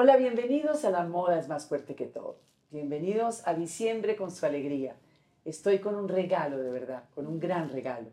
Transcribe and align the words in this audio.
Hola, 0.00 0.16
bienvenidos 0.16 0.84
a 0.84 0.90
La 0.90 1.02
Moda 1.02 1.40
es 1.40 1.48
más 1.48 1.66
fuerte 1.66 1.96
que 1.96 2.06
todo. 2.06 2.38
Bienvenidos 2.70 3.44
a 3.48 3.54
diciembre 3.54 4.14
con 4.14 4.30
su 4.30 4.46
alegría. 4.46 4.94
Estoy 5.44 5.80
con 5.80 5.96
un 5.96 6.08
regalo 6.08 6.56
de 6.58 6.70
verdad, 6.70 7.02
con 7.16 7.26
un 7.26 7.40
gran 7.40 7.68
regalo. 7.68 8.06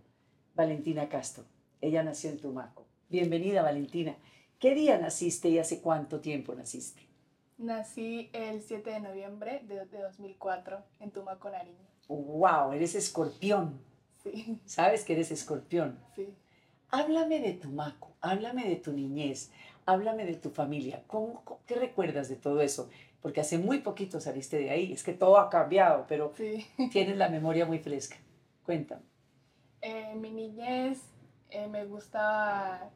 Valentina 0.55 1.07
Castro. 1.07 1.43
Ella 1.81 2.01
nació 2.01 2.31
en 2.31 2.39
Tumaco. 2.39 2.87
Bienvenida, 3.07 3.61
Valentina. 3.61 4.15
¿Qué 4.57 4.73
día 4.73 4.97
naciste 4.97 5.49
y 5.49 5.59
hace 5.59 5.79
cuánto 5.79 6.21
tiempo 6.21 6.55
naciste? 6.55 7.07
Nací 7.59 8.31
el 8.33 8.63
7 8.63 8.89
de 8.89 8.99
noviembre 9.01 9.61
de, 9.67 9.85
de 9.85 10.01
2004 10.01 10.79
en 11.01 11.11
Tumaco, 11.11 11.51
Nariño. 11.51 11.85
¡Wow! 12.07 12.71
Eres 12.71 12.95
escorpión. 12.95 13.79
Sí, 14.23 14.59
¿Sabes 14.65 15.03
que 15.03 15.13
eres 15.13 15.29
escorpión? 15.29 15.99
sí. 16.15 16.33
Háblame 16.89 17.41
de 17.41 17.53
Tumaco, 17.53 18.13
háblame 18.21 18.69
de 18.69 18.75
tu 18.77 18.93
niñez, 18.93 19.51
háblame 19.85 20.25
de 20.25 20.35
tu 20.35 20.49
familia. 20.51 21.03
¿Cómo, 21.07 21.43
cómo- 21.43 21.61
¿Qué 21.65 21.75
recuerdas 21.75 22.29
de 22.29 22.35
todo 22.35 22.61
eso? 22.61 22.89
Porque 23.21 23.41
hace 23.41 23.57
muy 23.57 23.79
poquito 23.79 24.19
saliste 24.19 24.57
de 24.57 24.69
ahí. 24.69 24.93
Es 24.93 25.03
que 25.03 25.13
todo 25.13 25.37
ha 25.37 25.49
cambiado, 25.49 26.05
pero 26.07 26.33
sí. 26.35 26.65
tienes 26.91 27.17
la 27.17 27.29
memoria 27.29 27.65
muy 27.65 27.79
fresca. 27.79 28.17
Cuéntame. 28.65 29.01
En 29.81 30.19
mi 30.21 30.31
niñez 30.31 30.99
eh, 31.49 31.67
me 31.67 31.85
gustaba 31.85 32.89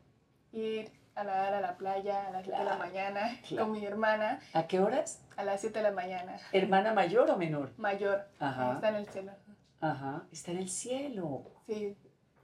ir 0.51 0.91
a 1.15 1.23
nadar 1.23 1.53
a 1.53 1.61
la 1.61 1.77
playa 1.77 2.27
a 2.27 2.31
las 2.31 2.43
7 2.45 2.57
de 2.59 2.65
la 2.65 2.77
mañana 2.77 3.39
claro. 3.47 3.65
con 3.67 3.73
mi 3.79 3.85
hermana 3.85 4.39
¿A 4.53 4.67
qué 4.67 4.79
horas? 4.79 5.21
a 5.35 5.43
las 5.43 5.61
7 5.61 5.79
de 5.79 5.83
la 5.83 5.91
mañana. 5.91 6.37
¿Hermana 6.53 6.93
mayor 6.93 7.29
o 7.29 7.37
menor? 7.37 7.71
Mayor, 7.77 8.25
Ajá. 8.39 8.73
está 8.75 8.89
en 8.89 8.95
el 8.95 9.07
cielo. 9.09 9.31
Ajá. 9.81 10.23
Está 10.31 10.51
en 10.51 10.57
el 10.57 10.69
cielo. 10.69 11.43
Sí, 11.67 11.95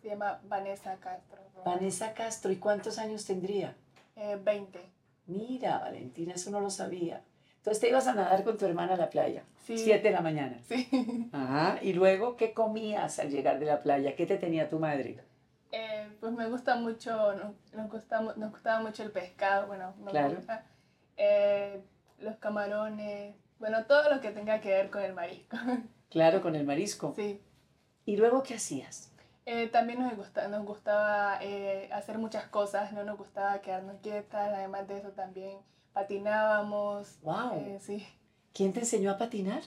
se 0.02 0.08
llama 0.10 0.40
Vanessa 0.44 0.96
Castro. 0.98 1.40
Vanessa 1.66 2.14
Castro, 2.14 2.52
¿y 2.52 2.58
cuántos 2.58 2.98
años 3.00 3.26
tendría? 3.26 3.76
Eh, 4.16 4.38
20. 4.42 4.80
Mira, 5.28 5.80
Valentina, 5.80 6.34
eso 6.34 6.52
no 6.52 6.60
lo 6.60 6.70
sabía. 6.70 7.24
Entonces 7.58 7.82
te 7.82 7.90
ibas 7.90 8.06
a 8.08 8.14
nadar 8.14 8.44
con 8.44 8.58
tu 8.58 8.66
hermana 8.66 8.94
a 8.94 8.98
la 8.98 9.10
playa. 9.10 9.44
Sí. 9.66 9.78
Siete 9.78 10.10
de 10.10 10.14
la 10.14 10.22
mañana. 10.22 10.60
Sí. 10.68 10.88
Ajá. 11.34 11.80
Y 11.82 11.94
luego, 11.94 12.38
¿qué 12.38 12.54
comías 12.54 13.18
al 13.20 13.30
llegar 13.32 13.60
de 13.60 13.66
la 13.66 13.82
playa? 13.82 14.16
¿Qué 14.16 14.26
te 14.26 14.38
tenía 14.38 14.70
tu 14.70 14.78
madre? 14.80 15.20
Eh, 15.72 16.08
pues 16.20 16.32
me 16.34 16.48
gusta 16.48 16.76
mucho, 16.76 17.34
nos, 17.34 17.54
nos, 17.74 17.90
gusta, 17.92 18.22
mu- 18.22 18.34
nos 18.38 18.52
gustaba 18.52 18.82
mucho 18.82 19.04
el 19.04 19.12
pescado, 19.12 19.68
bueno, 19.68 19.94
nos 20.00 20.12
Claro. 20.12 20.36
gusta. 20.36 20.64
Eh, 21.18 21.82
los 22.20 22.36
camarones, 22.38 23.36
bueno, 23.60 23.86
todo 23.86 24.14
lo 24.14 24.22
que 24.22 24.32
tenga 24.32 24.62
que 24.62 24.70
ver 24.70 24.90
con 24.90 25.02
el 25.02 25.14
marisco. 25.14 25.58
Claro, 26.10 26.42
con 26.42 26.56
el 26.56 26.66
marisco. 26.66 27.14
Sí. 27.18 27.42
¿Y 28.06 28.16
luego 28.16 28.42
qué 28.42 28.54
hacías? 28.54 29.12
Eh, 29.46 29.68
también 29.68 30.00
nos, 30.02 30.16
gusta, 30.16 30.48
nos 30.48 30.66
gustaba 30.66 31.38
eh, 31.42 31.90
hacer 31.94 32.18
muchas 32.18 32.48
cosas, 32.48 32.92
no 32.94 33.04
nos 33.04 33.18
gustaba 33.18 33.62
quedarnos 33.62 33.98
quietas, 34.02 34.52
además 34.54 34.88
de 34.88 34.98
eso 34.98 35.10
también 35.10 35.60
patinábamos. 35.94 37.20
¡Wow! 37.22 37.52
eh, 37.58 37.80
sí. 37.80 38.08
¿Quién 38.54 38.74
te 38.74 38.80
enseñó 38.80 39.12
a 39.12 39.18
patinar? 39.18 39.62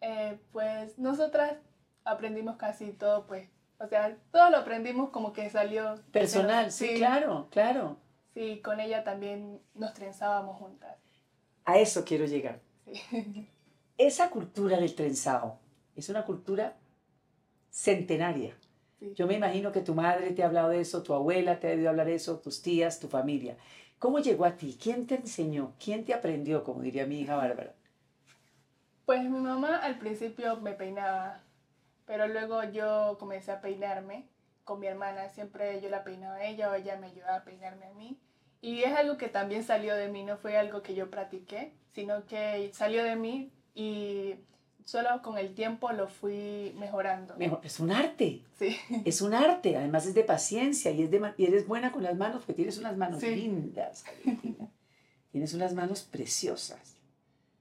Eh, 0.00 0.38
pues 0.52 0.98
nosotras 0.98 1.54
aprendimos 2.04 2.56
casi 2.56 2.92
todo, 2.92 3.26
pues, 3.26 3.48
o 3.78 3.86
sea, 3.86 4.16
todo 4.32 4.48
lo 4.50 4.56
aprendimos 4.58 5.10
como 5.10 5.32
que 5.34 5.50
salió. 5.50 5.96
de 5.96 6.02
Personal, 6.04 6.66
nos- 6.66 6.74
sí, 6.74 6.94
claro, 6.96 7.48
claro. 7.50 7.98
Sí, 8.32 8.62
con 8.62 8.80
ella 8.80 9.04
también 9.04 9.60
nos 9.74 9.92
trenzábamos 9.92 10.56
juntas. 10.56 10.96
A 11.66 11.78
eso 11.78 12.04
quiero 12.04 12.24
llegar. 12.24 12.60
Sí. 12.86 13.48
Esa 13.98 14.30
cultura 14.30 14.78
del 14.78 14.94
trenzado 14.94 15.58
es 15.94 16.08
una 16.08 16.24
cultura 16.24 16.74
centenaria. 17.70 18.56
Sí. 19.00 19.14
Yo 19.16 19.26
me 19.26 19.34
imagino 19.34 19.72
que 19.72 19.80
tu 19.80 19.94
madre 19.94 20.30
te 20.30 20.42
ha 20.42 20.46
hablado 20.46 20.68
de 20.68 20.80
eso, 20.80 21.02
tu 21.02 21.14
abuela 21.14 21.58
te 21.58 21.66
ha 21.66 21.70
debido 21.70 21.90
hablar 21.90 22.06
de 22.06 22.14
eso, 22.14 22.38
tus 22.38 22.62
tías, 22.62 23.00
tu 23.00 23.08
familia. 23.08 23.56
¿Cómo 23.98 24.18
llegó 24.18 24.44
a 24.44 24.56
ti? 24.56 24.78
¿Quién 24.80 25.06
te 25.06 25.16
enseñó? 25.16 25.74
¿Quién 25.82 26.04
te 26.04 26.14
aprendió, 26.14 26.62
como 26.62 26.82
diría 26.82 27.06
mi 27.06 27.20
hija 27.20 27.36
Bárbara? 27.36 27.74
Pues 29.06 29.22
mi 29.24 29.40
mamá 29.40 29.78
al 29.78 29.98
principio 29.98 30.56
me 30.60 30.72
peinaba, 30.72 31.42
pero 32.06 32.28
luego 32.28 32.62
yo 32.64 33.16
comencé 33.18 33.50
a 33.50 33.60
peinarme 33.60 34.28
con 34.64 34.80
mi 34.80 34.86
hermana. 34.86 35.28
Siempre 35.30 35.80
yo 35.80 35.88
la 35.88 36.04
peinaba 36.04 36.36
a 36.36 36.44
ella 36.44 36.70
o 36.70 36.74
ella 36.74 36.96
me 36.96 37.08
ayudaba 37.08 37.36
a 37.36 37.44
peinarme 37.44 37.86
a 37.86 37.92
mí. 37.94 38.20
Y 38.60 38.82
es 38.82 38.94
algo 38.94 39.16
que 39.16 39.28
también 39.28 39.64
salió 39.64 39.96
de 39.96 40.08
mí, 40.08 40.22
no 40.22 40.36
fue 40.36 40.56
algo 40.56 40.82
que 40.82 40.94
yo 40.94 41.10
practiqué, 41.10 41.72
sino 41.92 42.26
que 42.26 42.70
salió 42.72 43.02
de 43.02 43.16
mí 43.16 43.50
y 43.74 44.36
solo 44.90 45.22
con 45.22 45.38
el 45.38 45.54
tiempo 45.54 45.92
lo 45.92 46.08
fui 46.08 46.74
mejorando. 46.78 47.36
Mejor, 47.36 47.60
es 47.62 47.78
un 47.80 47.90
arte, 47.92 48.42
Sí, 48.58 48.76
es 49.04 49.20
un 49.22 49.34
arte, 49.34 49.76
además 49.76 50.04
es 50.06 50.14
de 50.14 50.24
paciencia 50.24 50.90
y, 50.90 51.02
es 51.04 51.10
de, 51.10 51.32
y 51.36 51.44
eres 51.46 51.66
buena 51.68 51.92
con 51.92 52.02
las 52.02 52.16
manos, 52.16 52.38
porque 52.38 52.54
tienes 52.54 52.76
unas 52.78 52.96
manos 52.96 53.20
Sí. 53.20 53.34
lindas, 53.34 54.04
Valentina. 54.24 54.68
Tienes 55.30 55.54
unas 55.54 55.74
manos 55.74 56.02
preciosas. 56.02 56.96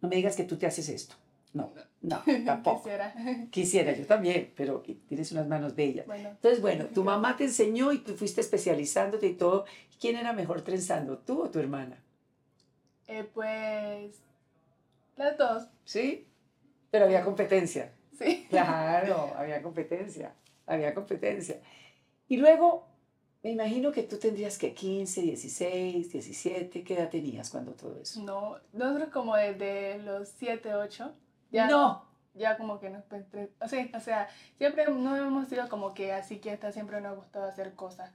No 0.01 0.09
me 0.09 0.15
digas 0.15 0.35
que 0.35 0.43
tú 0.43 0.57
te 0.57 0.65
haces 0.65 0.89
esto. 0.89 1.15
No, 1.53 1.71
no, 2.01 2.21
tampoco. 2.45 2.77
quisiera. 2.83 3.13
Quisiera, 3.51 3.91
yo 3.93 4.05
también, 4.07 4.51
pero 4.55 4.83
tienes 5.07 5.31
unas 5.31 5.47
manos 5.47 5.75
bellas. 5.75 6.05
Bueno, 6.07 6.29
Entonces, 6.29 6.61
bueno, 6.61 6.85
tu 6.85 7.03
mamá 7.11 7.37
te 7.37 7.43
enseñó 7.45 7.91
y 7.91 7.99
tú 7.99 8.15
fuiste 8.15 8.41
especializándote 8.41 9.27
y 9.27 9.33
todo. 9.35 9.65
¿Quién 9.99 10.15
era 10.15 10.33
mejor 10.33 10.61
trenzando, 10.63 11.17
tú 11.19 11.43
o 11.43 11.49
tu 11.49 11.59
hermana? 11.59 11.97
eh, 13.07 13.27
pues 13.33 14.19
las 15.17 15.37
dos, 15.37 15.67
¿Sí? 15.83 16.25
Pero 16.91 17.05
había 17.05 17.23
competencia. 17.23 17.93
sí. 18.17 18.47
Claro, 18.49 19.31
había 19.35 19.61
competencia, 19.61 20.33
había 20.65 20.93
competencia. 20.93 21.59
Y 22.27 22.37
luego, 22.37 22.87
me 23.43 23.51
imagino 23.51 23.91
que 23.91 24.03
tú 24.03 24.17
tendrías 24.17 24.57
que 24.57 24.73
15, 24.73 25.21
16, 25.21 26.11
17, 26.11 26.83
¿qué 26.83 26.93
edad 26.95 27.09
tenías 27.09 27.49
cuando 27.49 27.73
todo 27.73 27.99
eso? 28.01 28.21
No, 28.21 28.57
nosotros 28.73 29.09
como 29.09 29.35
desde 29.35 29.99
los 29.99 30.29
7, 30.37 30.75
8, 30.75 31.13
ya, 31.51 31.67
No, 31.67 32.05
ya 32.33 32.57
como 32.57 32.79
que 32.79 32.89
nos... 32.89 33.03
O 33.61 33.67
sea, 33.67 33.89
o 33.95 33.99
sea, 33.99 34.29
siempre 34.57 34.85
no 34.87 35.15
hemos 35.15 35.47
sido 35.47 35.67
como 35.69 35.93
que 35.93 36.11
así 36.11 36.39
que 36.39 36.51
está 36.51 36.71
siempre 36.71 37.01
nos 37.01 37.13
ha 37.13 37.15
gustado 37.15 37.45
hacer 37.45 37.73
cosas. 37.73 38.11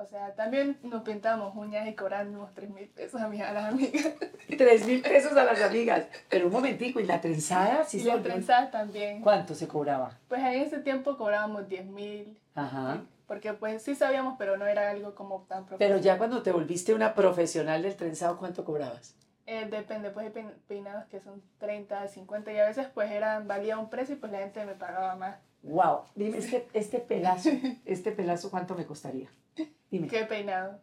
O 0.00 0.06
sea, 0.06 0.32
también 0.34 0.78
nos 0.84 1.02
pintamos 1.02 1.56
uñas 1.56 1.88
y 1.88 1.94
cobramos 1.94 2.54
3 2.54 2.70
mil 2.70 2.88
pesos 2.88 3.20
a, 3.20 3.26
mi, 3.28 3.42
a 3.42 3.52
las 3.52 3.72
amigas. 3.72 4.06
3 4.56 4.86
mil 4.86 5.02
pesos 5.02 5.32
a 5.36 5.42
las 5.44 5.60
amigas. 5.60 6.06
Pero 6.28 6.46
un 6.46 6.52
momentico, 6.52 7.00
¿y 7.00 7.04
la 7.06 7.20
trenzada? 7.20 7.84
Sí 7.84 7.98
y 8.00 8.04
volvió- 8.04 8.22
trenzadas 8.22 8.70
también. 8.70 9.20
¿Cuánto 9.22 9.54
se 9.56 9.66
cobraba? 9.66 10.16
Pues 10.28 10.40
en 10.40 10.52
ese 10.62 10.78
tiempo 10.78 11.16
cobrábamos 11.16 11.68
10 11.68 11.86
mil. 11.86 12.38
Ajá. 12.54 13.02
Porque 13.26 13.52
pues 13.54 13.82
sí 13.82 13.94
sabíamos, 13.96 14.36
pero 14.38 14.56
no 14.56 14.66
era 14.66 14.88
algo 14.90 15.14
como 15.16 15.42
tan 15.48 15.64
Pero 15.64 15.76
profesional. 15.78 16.00
ya 16.02 16.16
cuando 16.16 16.42
te 16.42 16.52
volviste 16.52 16.94
una 16.94 17.14
profesional 17.14 17.82
del 17.82 17.96
trenzado, 17.96 18.38
¿cuánto 18.38 18.64
cobrabas? 18.64 19.16
Eh, 19.46 19.66
depende, 19.70 20.10
pues 20.10 20.26
hay 20.26 20.32
pein- 20.32 20.54
peinados 20.68 21.06
que 21.06 21.20
son 21.20 21.42
30, 21.58 22.06
50 22.06 22.52
y 22.52 22.58
a 22.58 22.66
veces 22.66 22.86
pues 22.94 23.10
eran, 23.10 23.48
valía 23.48 23.78
un 23.78 23.90
precio 23.90 24.14
y 24.14 24.18
pues 24.18 24.30
la 24.30 24.38
gente 24.38 24.64
me 24.64 24.74
pagaba 24.74 25.16
más. 25.16 25.36
Wow, 25.62 26.02
dime, 26.14 26.38
este, 26.38 26.68
este 26.72 27.00
pelazo, 27.00 27.50
este 27.84 28.12
pelazo, 28.12 28.50
¿cuánto 28.50 28.74
me 28.76 28.86
costaría? 28.86 29.28
Dime, 29.90 30.08
¿Qué 30.08 30.24
peinado? 30.24 30.80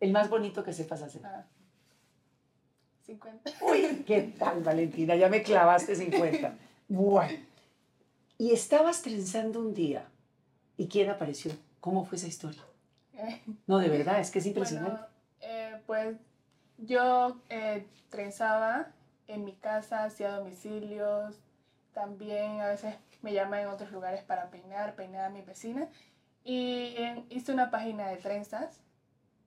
el 0.00 0.12
más 0.12 0.30
bonito 0.30 0.62
que 0.62 0.72
sepas 0.72 1.02
hacer. 1.02 1.22
Ah, 1.24 1.46
50. 3.04 3.50
Uy, 3.62 4.04
¿qué 4.06 4.34
tal, 4.38 4.62
Valentina? 4.62 5.16
Ya 5.16 5.28
me 5.28 5.42
clavaste 5.42 5.94
50. 5.94 6.56
Bueno. 6.88 7.38
Y 8.38 8.52
estabas 8.52 9.02
trenzando 9.02 9.60
un 9.60 9.74
día. 9.74 10.08
¿Y 10.76 10.88
quién 10.88 11.10
apareció? 11.10 11.52
¿Cómo 11.80 12.04
fue 12.04 12.16
esa 12.16 12.28
historia? 12.28 12.62
No, 13.66 13.78
de 13.78 13.88
verdad, 13.88 14.20
es 14.20 14.30
que 14.30 14.38
es 14.38 14.46
impresionante. 14.46 14.92
Bueno, 14.92 15.06
eh, 15.40 15.80
pues 15.86 16.16
yo 16.78 17.40
eh, 17.48 17.86
trenzaba 18.10 18.92
en 19.26 19.44
mi 19.44 19.54
casa, 19.54 20.04
hacía 20.04 20.30
domicilios, 20.30 21.36
también 21.92 22.60
a 22.60 22.68
veces 22.68 22.94
me 23.22 23.32
llaman 23.32 23.60
en 23.60 23.68
otros 23.68 23.90
lugares 23.90 24.22
para 24.22 24.50
peinar, 24.50 24.94
peinar 24.94 25.24
a 25.24 25.30
mi 25.30 25.42
vecina. 25.42 25.88
Y 26.48 26.96
hice 27.28 27.52
una 27.52 27.70
página 27.70 28.08
de 28.08 28.16
trenzas 28.16 28.80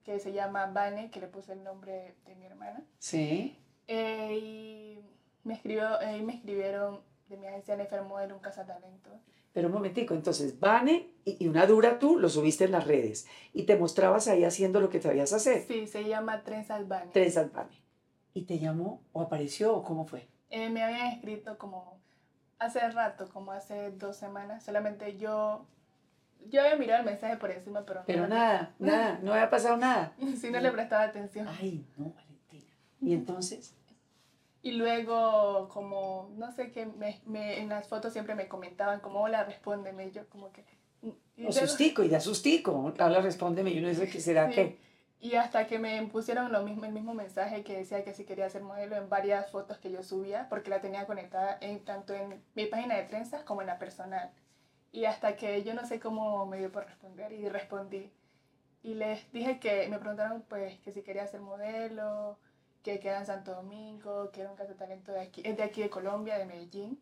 que 0.04 0.20
se 0.20 0.32
llama 0.32 0.66
Vane, 0.66 1.10
que 1.10 1.18
le 1.18 1.26
puse 1.26 1.52
el 1.52 1.64
nombre 1.64 2.14
de 2.24 2.36
mi 2.36 2.46
hermana. 2.46 2.80
Sí. 3.00 3.58
Eh, 3.88 4.38
y 4.40 4.98
me, 5.42 5.54
escribió, 5.54 6.00
eh, 6.00 6.22
me 6.22 6.34
escribieron 6.34 7.00
de 7.28 7.36
mi 7.38 7.48
agencia 7.48 7.74
Nefer 7.74 8.02
Model, 8.02 8.32
un 8.32 8.38
cazatalento. 8.38 9.10
Pero 9.52 9.66
un 9.66 9.74
momentico, 9.74 10.14
entonces, 10.14 10.60
Vane 10.60 11.10
y, 11.24 11.44
y 11.44 11.48
una 11.48 11.66
dura 11.66 11.98
tú 11.98 12.20
lo 12.20 12.28
subiste 12.28 12.66
en 12.66 12.70
las 12.70 12.86
redes 12.86 13.26
y 13.52 13.64
te 13.64 13.76
mostrabas 13.76 14.28
ahí 14.28 14.44
haciendo 14.44 14.80
lo 14.80 14.88
que 14.88 15.02
sabías 15.02 15.32
hacer. 15.32 15.64
Sí, 15.66 15.88
se 15.88 16.04
llama 16.04 16.44
Trenzas 16.44 16.86
Vane. 16.86 17.10
Trenzas 17.10 17.52
Vane. 17.52 17.82
¿Y 18.32 18.44
te 18.44 18.60
llamó 18.60 19.02
o 19.10 19.22
apareció 19.22 19.74
o 19.74 19.82
cómo 19.82 20.06
fue? 20.06 20.28
Eh, 20.50 20.70
me 20.70 20.84
habían 20.84 21.08
escrito 21.08 21.58
como 21.58 22.00
hace 22.60 22.78
rato, 22.90 23.28
como 23.28 23.50
hace 23.50 23.90
dos 23.90 24.16
semanas. 24.16 24.62
Solamente 24.62 25.16
yo, 25.16 25.66
yo 26.48 26.60
había 26.62 26.76
mirado 26.76 27.00
el 27.00 27.06
mensaje 27.06 27.36
por 27.36 27.50
encima, 27.50 27.84
pero, 27.86 28.02
Pero 28.06 28.26
nada, 28.26 28.74
nada, 28.78 29.18
no 29.22 29.32
había 29.32 29.50
pasado 29.50 29.76
nada. 29.76 30.12
sí 30.40 30.50
no 30.50 30.60
le 30.60 30.70
prestaba 30.70 31.04
atención. 31.04 31.48
Ay, 31.48 31.84
no, 31.96 32.10
Valentina. 32.12 32.70
¿Y 33.00 33.12
entonces? 33.14 33.74
Y 34.64 34.72
luego, 34.72 35.68
como, 35.70 36.30
no 36.36 36.52
sé 36.52 36.70
qué, 36.70 36.86
me, 36.86 37.20
me- 37.26 37.58
en 37.60 37.68
las 37.68 37.88
fotos 37.88 38.12
siempre 38.12 38.34
me 38.36 38.46
comentaban 38.46 39.00
como, 39.00 39.20
hola, 39.22 39.42
respóndeme. 39.44 40.06
Y 40.06 40.10
yo 40.12 40.28
como 40.28 40.52
que... 40.52 40.64
y 41.02 41.08
O 41.08 41.14
luego- 41.36 41.52
sustico, 41.52 42.04
y 42.04 42.08
da 42.08 42.20
sustico. 42.20 42.92
Habla, 42.98 43.20
respóndeme 43.20 43.70
y 43.70 43.78
uno 43.80 43.88
dice 43.88 44.08
que 44.08 44.20
será 44.20 44.48
Sí. 44.48 44.54
que... 44.54 44.92
Y 45.18 45.36
hasta 45.36 45.68
que 45.68 45.78
me 45.78 46.00
pusieron 46.08 46.50
lo 46.50 46.62
mismo, 46.64 46.84
el 46.84 46.92
mismo 46.92 47.14
mensaje 47.14 47.62
que 47.62 47.76
decía 47.76 48.02
que 48.02 48.12
si 48.12 48.24
quería 48.24 48.50
ser 48.50 48.62
modelo 48.62 48.96
en 48.96 49.08
varias 49.08 49.50
fotos 49.52 49.78
que 49.78 49.90
yo 49.92 50.02
subía, 50.02 50.48
porque 50.48 50.68
la 50.68 50.80
tenía 50.80 51.06
conectada 51.06 51.58
en, 51.60 51.84
tanto 51.84 52.12
en 52.12 52.42
mi 52.56 52.66
página 52.66 52.96
de 52.96 53.04
trenzas 53.04 53.44
como 53.44 53.60
en 53.60 53.68
la 53.68 53.78
personal. 53.78 54.30
Y 54.92 55.06
hasta 55.06 55.36
que 55.36 55.62
yo 55.64 55.74
no 55.74 55.86
sé 55.86 55.98
cómo 56.00 56.46
me 56.46 56.58
dio 56.58 56.70
por 56.70 56.84
responder 56.86 57.32
y 57.32 57.48
respondí. 57.48 58.12
Y 58.82 58.94
les 58.94 59.30
dije 59.32 59.58
que 59.58 59.88
me 59.88 59.98
preguntaron 59.98 60.42
pues 60.48 60.78
que 60.80 60.92
si 60.92 61.02
quería 61.02 61.26
ser 61.26 61.40
modelo, 61.40 62.38
que 62.82 63.00
queda 63.00 63.18
en 63.18 63.26
Santo 63.26 63.54
Domingo, 63.54 64.30
que 64.32 64.42
era 64.42 64.50
un 64.50 64.56
caso 64.56 64.74
talento 64.74 65.12
de 65.12 65.20
aquí, 65.20 65.42
es 65.44 65.56
de 65.56 65.62
aquí 65.62 65.82
de 65.82 65.90
Colombia, 65.90 66.38
de 66.38 66.46
Medellín. 66.46 67.00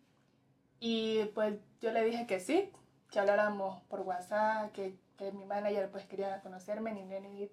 Y 0.81 1.25
pues 1.35 1.59
yo 1.81 1.93
le 1.93 2.05
dije 2.05 2.27
que 2.27 2.41
sí, 2.41 2.71
que 3.11 3.19
habláramos 3.21 3.83
por 3.85 4.01
WhatsApp, 4.01 4.73
que, 4.73 4.97
que 5.19 5.33
mi 5.33 5.45
manager 5.45 5.91
pues 5.91 6.07
quería 6.07 6.41
conocerme, 6.43 6.93
ni 6.93 7.03
ni 7.05 7.51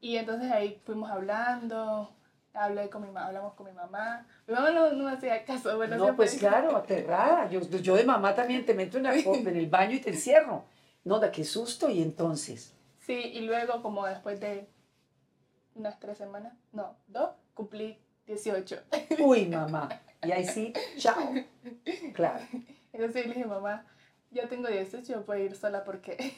Y 0.00 0.16
entonces 0.16 0.52
ahí 0.52 0.80
fuimos 0.84 1.10
hablando, 1.10 2.14
hablé 2.54 2.88
con 2.90 3.02
mi 3.02 3.18
hablamos 3.18 3.54
con 3.54 3.66
mi 3.66 3.72
mamá. 3.72 4.26
Mi 4.46 4.54
mamá 4.54 4.70
no, 4.70 4.92
no 4.92 5.08
hacía 5.08 5.44
caso. 5.44 5.76
Bueno, 5.76 5.96
no, 5.96 6.16
pues 6.16 6.34
claro, 6.38 6.76
aterrada. 6.76 7.48
Yo, 7.48 7.60
yo 7.60 7.96
de 7.96 8.04
mamá 8.04 8.34
también 8.34 8.64
te 8.64 8.74
meto 8.74 8.98
en, 8.98 9.06
en 9.06 9.56
el 9.56 9.68
baño 9.68 9.96
y 9.96 10.00
te 10.00 10.10
encierro. 10.10 10.64
No, 11.04 11.18
da 11.18 11.32
qué 11.32 11.44
susto. 11.44 11.88
Y 11.88 12.02
entonces. 12.02 12.74
Sí, 13.00 13.14
y 13.14 13.40
luego 13.40 13.82
como 13.82 14.06
después 14.06 14.40
de 14.40 14.68
unas 15.74 15.98
tres 15.98 16.18
semanas, 16.18 16.52
no, 16.72 16.96
dos, 17.08 17.30
cumplí 17.54 17.98
18. 18.26 18.82
Uy, 19.18 19.46
mamá. 19.48 19.88
Y 20.22 20.30
ahí 20.30 20.46
sí, 20.46 20.72
chao. 20.98 21.32
Claro. 22.14 22.44
Entonces 22.92 23.26
le 23.26 23.34
dije, 23.34 23.46
mamá, 23.46 23.84
yo 24.30 24.48
tengo 24.48 24.68
18, 24.68 25.24
puedo 25.24 25.42
ir 25.42 25.56
sola 25.56 25.82
porque... 25.84 26.34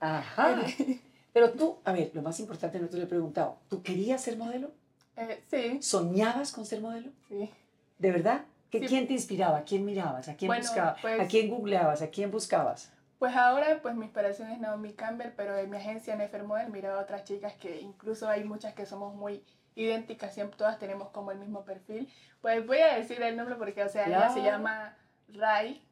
Ajá. 0.00 0.60
Pero 1.32 1.52
tú, 1.52 1.78
a 1.84 1.92
ver, 1.92 2.10
lo 2.14 2.22
más 2.22 2.40
importante 2.40 2.78
no 2.78 2.88
te 2.88 2.96
lo 2.96 3.04
he 3.04 3.06
preguntado. 3.06 3.58
¿Tú 3.68 3.82
querías 3.82 4.22
ser 4.22 4.36
modelo? 4.36 4.70
Eh, 5.16 5.42
sí. 5.48 5.82
¿Soñabas 5.82 6.52
con 6.52 6.64
ser 6.66 6.80
modelo? 6.80 7.10
Sí. 7.28 7.50
¿De 7.98 8.12
verdad? 8.12 8.44
¿Que, 8.70 8.80
¿Quién 8.80 9.06
te 9.06 9.14
inspiraba? 9.14 9.58
¿A 9.58 9.64
quién 9.64 9.84
mirabas? 9.84 10.28
¿A 10.28 10.36
quién 10.36 10.52
buscabas? 10.54 10.98
¿A 10.98 11.00
pues 11.00 11.28
quién 11.28 11.48
googleabas? 11.48 12.02
¿A 12.02 12.10
quién 12.10 12.30
buscabas? 12.30 12.92
Pues 13.18 13.34
ahora, 13.34 13.80
pues 13.80 13.94
mi 13.94 14.04
inspiración 14.04 14.50
es 14.50 14.60
Naomi 14.60 14.92
Campbell, 14.92 15.30
pero 15.34 15.56
en 15.56 15.70
mi 15.70 15.78
agencia 15.78 16.16
Nefer 16.16 16.44
Model 16.44 16.70
miraba 16.70 16.98
a 17.00 17.02
otras 17.02 17.24
chicas 17.24 17.54
que 17.54 17.80
incluso 17.80 18.28
hay 18.28 18.44
muchas 18.44 18.74
que 18.74 18.84
somos 18.84 19.14
muy 19.14 19.42
idénticas, 19.74 20.34
siempre 20.34 20.58
todas 20.58 20.78
tenemos 20.78 21.08
como 21.10 21.30
el 21.30 21.38
mismo 21.38 21.64
perfil. 21.64 22.08
Pues 22.42 22.66
voy 22.66 22.78
a 22.78 22.96
decir 22.96 23.22
el 23.22 23.36
nombre 23.36 23.54
porque, 23.54 23.82
o 23.82 23.88
sea, 23.88 24.06
ella 24.06 24.30
se 24.30 24.42
llama 24.42 24.96
Rai. 25.28 25.82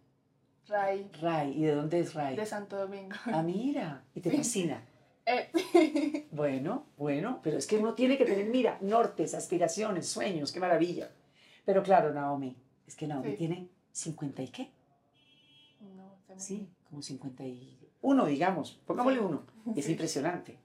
Rai. 0.66 1.10
Rai, 1.20 1.58
¿y 1.58 1.62
de 1.64 1.74
dónde 1.74 2.00
es 2.00 2.14
Rai? 2.14 2.36
De 2.36 2.46
Santo 2.46 2.76
Domingo. 2.76 3.16
Ah, 3.26 3.42
mira, 3.42 4.02
y 4.14 4.20
te 4.20 4.30
fascina. 4.30 4.82
Eh. 5.26 6.26
Bueno, 6.30 6.86
bueno, 6.96 7.40
pero 7.42 7.58
es 7.58 7.66
que 7.66 7.76
uno 7.76 7.94
tiene 7.94 8.18
que 8.18 8.24
tener, 8.24 8.46
mira, 8.46 8.78
nortes, 8.80 9.34
aspiraciones, 9.34 10.08
sueños, 10.08 10.50
qué 10.50 10.58
maravilla. 10.58 11.10
Pero 11.64 11.82
claro, 11.82 12.12
Naomi, 12.12 12.56
es 12.86 12.96
que 12.96 13.06
Naomi 13.06 13.34
tiene 13.36 13.68
50 13.92 14.42
y 14.42 14.48
qué? 14.48 14.70
No, 15.80 16.16
sí, 16.36 16.68
como 16.90 17.02
51, 17.02 18.26
digamos, 18.26 18.80
pongámosle 18.84 19.20
uno. 19.20 19.46
Es 19.76 19.88
impresionante. 19.88 20.58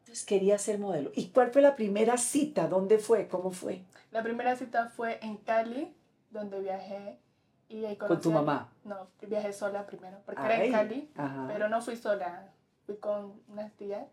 Entonces 0.00 0.24
quería 0.24 0.56
ser 0.56 0.78
modelo. 0.78 1.12
¿Y 1.14 1.28
cuál 1.28 1.52
fue 1.52 1.60
la 1.60 1.76
primera 1.76 2.16
cita? 2.16 2.66
¿Dónde 2.66 2.98
fue? 2.98 3.28
¿Cómo 3.28 3.50
fue? 3.50 3.84
La 4.10 4.22
primera 4.22 4.56
cita 4.56 4.88
fue 4.88 5.18
en 5.22 5.36
Cali, 5.36 5.94
donde 6.30 6.60
viajé. 6.60 7.18
Y 7.68 7.84
ahí 7.84 7.96
¿Con 7.96 8.18
tu 8.18 8.32
mamá? 8.32 8.72
No, 8.84 9.08
viajé 9.26 9.52
sola 9.52 9.86
primero, 9.86 10.22
porque 10.24 10.40
era 10.40 10.64
en 10.64 10.72
Cali, 10.72 11.10
pero 11.46 11.68
no 11.68 11.82
fui 11.82 11.96
sola, 11.96 12.50
fui 12.88 12.96
con 12.96 13.42
unas 13.48 13.70
tías. 13.74 14.08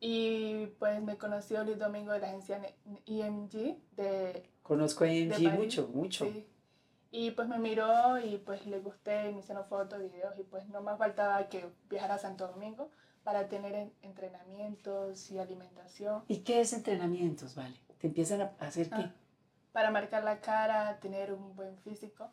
Y 0.00 0.66
pues 0.78 1.02
me 1.02 1.18
conoció 1.18 1.64
Luis 1.64 1.78
Domingo 1.78 2.12
de 2.12 2.20
la 2.20 2.28
agencia 2.28 2.60
EMG 3.04 3.76
de... 3.96 4.48
Conozco 4.62 5.02
a 5.02 5.08
EMG 5.10 5.52
mucho, 5.54 5.88
mucho. 5.88 6.24
Sí. 6.24 6.46
Y 7.10 7.32
pues 7.32 7.48
me 7.48 7.58
miró 7.58 8.18
y 8.20 8.38
pues 8.38 8.64
le 8.66 8.78
gusté, 8.78 9.32
me 9.32 9.40
hicieron 9.40 9.64
fotos, 9.64 10.00
videos 10.00 10.38
y 10.38 10.44
pues 10.44 10.68
no 10.68 10.80
más 10.80 10.98
faltaba 10.98 11.48
que 11.48 11.68
viajar 11.90 12.12
a 12.12 12.18
Santo 12.18 12.46
Domingo 12.46 12.92
para 13.24 13.48
tener 13.48 13.90
entrenamientos 14.02 15.28
y 15.32 15.38
alimentación. 15.38 16.22
¿Y 16.28 16.38
qué 16.38 16.60
es 16.60 16.72
entrenamientos, 16.72 17.56
vale? 17.56 17.74
¿Te 17.98 18.06
empiezan 18.06 18.42
a 18.42 18.52
hacer 18.60 18.88
qué? 18.88 18.94
Ah, 18.94 19.14
para 19.72 19.90
marcar 19.90 20.22
la 20.22 20.40
cara, 20.40 21.00
tener 21.00 21.32
un 21.32 21.56
buen 21.56 21.76
físico 21.78 22.30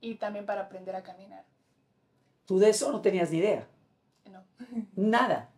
y 0.00 0.14
también 0.14 0.46
para 0.46 0.62
aprender 0.62 0.96
a 0.96 1.02
caminar. 1.02 1.44
¿Tú 2.46 2.58
de 2.58 2.70
eso 2.70 2.90
no 2.90 3.02
tenías 3.02 3.30
ni 3.30 3.38
idea? 3.38 3.68
No. 4.30 4.44
Nada. 4.96 5.50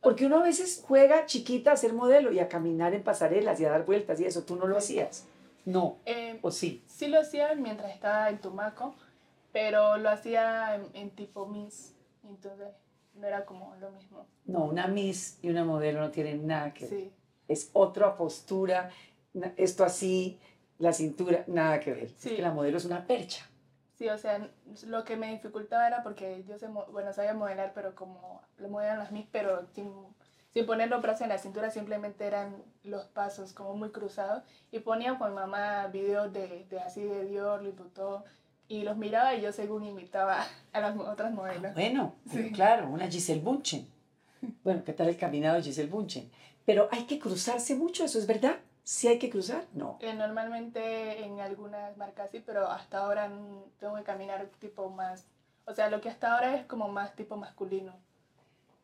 Porque 0.00 0.26
uno 0.26 0.38
a 0.38 0.42
veces 0.42 0.82
juega 0.86 1.26
chiquita 1.26 1.72
a 1.72 1.76
ser 1.76 1.92
modelo 1.92 2.32
y 2.32 2.38
a 2.38 2.48
caminar 2.48 2.94
en 2.94 3.02
pasarelas 3.02 3.60
y 3.60 3.66
a 3.66 3.70
dar 3.70 3.84
vueltas 3.84 4.18
y 4.20 4.24
eso, 4.24 4.44
tú 4.44 4.56
no 4.56 4.66
lo 4.66 4.78
hacías. 4.78 5.26
No. 5.66 5.98
Eh, 6.06 6.38
¿O 6.42 6.50
sí? 6.50 6.82
Sí 6.86 7.08
lo 7.08 7.20
hacía 7.20 7.54
mientras 7.54 7.92
estaba 7.92 8.30
en 8.30 8.38
Tumaco, 8.40 8.94
pero 9.52 9.98
lo 9.98 10.08
hacía 10.08 10.80
en, 10.94 11.10
tipo 11.10 11.46
Miss. 11.46 11.94
Entonces 12.24 12.68
no 13.14 13.26
era 13.26 13.44
como 13.44 13.74
lo 13.76 13.90
mismo. 13.90 14.26
No, 14.46 14.64
una 14.64 14.86
Miss 14.86 15.38
y 15.42 15.50
una 15.50 15.64
modelo 15.64 16.00
no 16.00 16.10
tienen 16.10 16.46
nada 16.46 16.72
que 16.72 16.86
ver. 16.86 16.90
Sí. 16.90 17.12
Es 17.46 17.70
otra 17.74 18.16
postura, 18.16 18.90
esto 19.56 19.84
así, 19.84 20.38
la 20.78 20.92
cintura, 20.92 21.44
nada 21.46 21.78
que 21.80 21.92
ver. 21.92 22.04
Es 22.04 22.22
que 22.22 22.40
la 22.40 22.52
modelo 22.52 22.78
es 22.78 22.84
una 22.84 23.06
percha. 23.06 23.49
Sí, 24.00 24.08
o 24.08 24.16
sea, 24.16 24.50
lo 24.86 25.04
que 25.04 25.16
me 25.18 25.30
dificultaba 25.30 25.86
era 25.86 26.02
porque 26.02 26.42
yo 26.48 26.58
sé, 26.58 26.68
bueno, 26.68 27.12
sabía 27.12 27.34
modelar, 27.34 27.72
pero 27.74 27.94
como 27.94 28.40
lo 28.56 28.70
modelan 28.70 28.98
las 28.98 29.12
Miss, 29.12 29.26
pero 29.30 29.66
sin 29.74 29.92
sin 30.54 30.64
poner 30.64 30.88
los 30.88 31.02
brazos 31.02 31.20
en 31.20 31.28
la 31.28 31.36
cintura, 31.36 31.70
simplemente 31.70 32.26
eran 32.26 32.56
los 32.82 33.04
pasos 33.04 33.52
como 33.52 33.76
muy 33.76 33.90
cruzados. 33.90 34.42
Y 34.72 34.80
ponía 34.80 35.18
con 35.18 35.34
mamá 35.34 35.86
videos 35.88 36.32
de, 36.32 36.64
de 36.68 36.80
así 36.80 37.02
de 37.04 37.26
Dior, 37.26 37.62
Louis 37.62 37.76
y 38.66 38.82
los 38.82 38.96
miraba 38.96 39.34
y 39.34 39.42
yo 39.42 39.52
según 39.52 39.84
imitaba 39.84 40.46
a 40.72 40.80
las 40.80 40.96
otras 40.96 41.32
modelos. 41.32 41.74
bueno, 41.74 42.14
claro, 42.54 42.88
una 42.88 43.06
Giselle 43.06 43.42
Bunchen. 43.42 43.86
Bueno, 44.64 44.82
¿qué 44.84 44.94
tal 44.94 45.08
el 45.08 45.18
caminado 45.18 45.56
de 45.56 45.62
Giselle 45.62 45.90
Bunchen? 45.90 46.30
Pero 46.64 46.88
hay 46.90 47.04
que 47.04 47.18
cruzarse 47.18 47.74
mucho, 47.74 48.04
¿eso 48.04 48.18
es 48.18 48.26
verdad? 48.26 48.56
¿Sí 48.90 49.06
hay 49.06 49.20
que 49.20 49.30
cruzar? 49.30 49.68
No. 49.72 49.98
Eh, 50.00 50.14
normalmente 50.14 51.22
en 51.22 51.38
algunas 51.38 51.96
marcas 51.96 52.28
sí, 52.32 52.42
pero 52.44 52.66
hasta 52.66 52.98
ahora 52.98 53.30
tengo 53.78 53.94
que 53.94 54.02
caminar 54.02 54.50
tipo 54.58 54.90
más... 54.90 55.28
O 55.64 55.72
sea, 55.72 55.88
lo 55.90 56.00
que 56.00 56.08
hasta 56.08 56.34
ahora 56.34 56.56
es 56.56 56.66
como 56.66 56.88
más 56.88 57.14
tipo 57.14 57.36
masculino. 57.36 57.94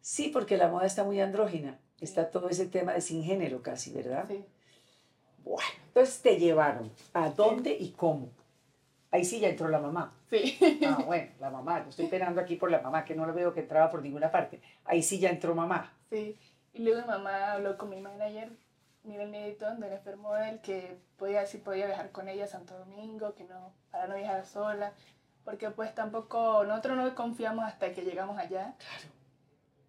Sí, 0.01 0.31
porque 0.33 0.57
la 0.59 0.69
moda 0.69 0.87
está 0.87 1.03
muy 1.03 1.21
andrógina. 1.21 1.81
Está 2.01 2.31
todo 2.31 2.49
ese 2.49 2.67
tema 2.67 2.93
de 2.93 3.01
sin 3.01 3.25
género 3.25 3.63
casi, 3.63 3.93
¿verdad? 3.93 4.27
Sí. 4.29 4.45
Bueno, 5.45 5.69
entonces 5.89 6.23
te 6.23 6.39
llevaron. 6.39 6.93
¿A 7.13 7.31
dónde 7.31 7.77
y 7.77 7.91
cómo? 7.91 8.31
Ahí 9.11 9.25
sí 9.25 9.41
ya 9.41 9.49
entró 9.49 9.67
la 9.69 9.81
mamá. 9.81 10.15
Sí. 10.31 10.57
Ah, 10.87 11.03
bueno, 11.05 11.33
la 11.41 11.51
mamá. 11.51 11.83
Yo 11.83 11.91
estoy 11.91 12.05
esperando 12.05 12.41
aquí 12.41 12.55
por 12.55 12.71
la 12.71 12.81
mamá, 12.81 13.05
que 13.05 13.17
no 13.17 13.27
la 13.27 13.33
veo 13.33 13.53
que 13.53 13.61
entraba 13.61 13.91
por 13.91 14.03
ninguna 14.03 14.31
parte. 14.31 14.63
Ahí 14.85 15.03
sí 15.03 15.19
ya 15.19 15.31
entró 15.31 15.53
mamá. 15.53 15.93
Sí. 16.11 16.39
Y 16.75 16.85
luego 16.85 17.01
mi 17.01 17.09
mamá 17.09 17.55
habló 17.55 17.77
con 17.77 17.91
mi 17.91 18.01
manager, 18.01 18.53
Miguel 19.07 19.31
Neditón, 19.31 19.81
de 19.81 19.95
enfermo 19.95 20.37
él, 20.37 20.61
que 20.61 20.99
podía, 21.17 21.47
si 21.47 21.59
podía 21.59 21.87
viajar 21.87 22.11
con 22.13 22.29
ella 22.29 22.45
a 22.45 22.49
Santo 22.49 22.79
Domingo, 22.79 23.35
que 23.35 23.45
no, 23.45 23.73
para 23.91 24.07
no 24.07 24.17
viajar 24.17 24.45
sola. 24.47 24.93
Porque 25.45 25.71
pues 25.71 25.95
tampoco, 25.95 26.65
nosotros 26.65 26.97
no 26.97 27.15
confiamos 27.15 27.65
hasta 27.65 27.93
que 27.93 28.03
llegamos 28.03 28.39
allá. 28.39 28.75
Claro 28.79 29.17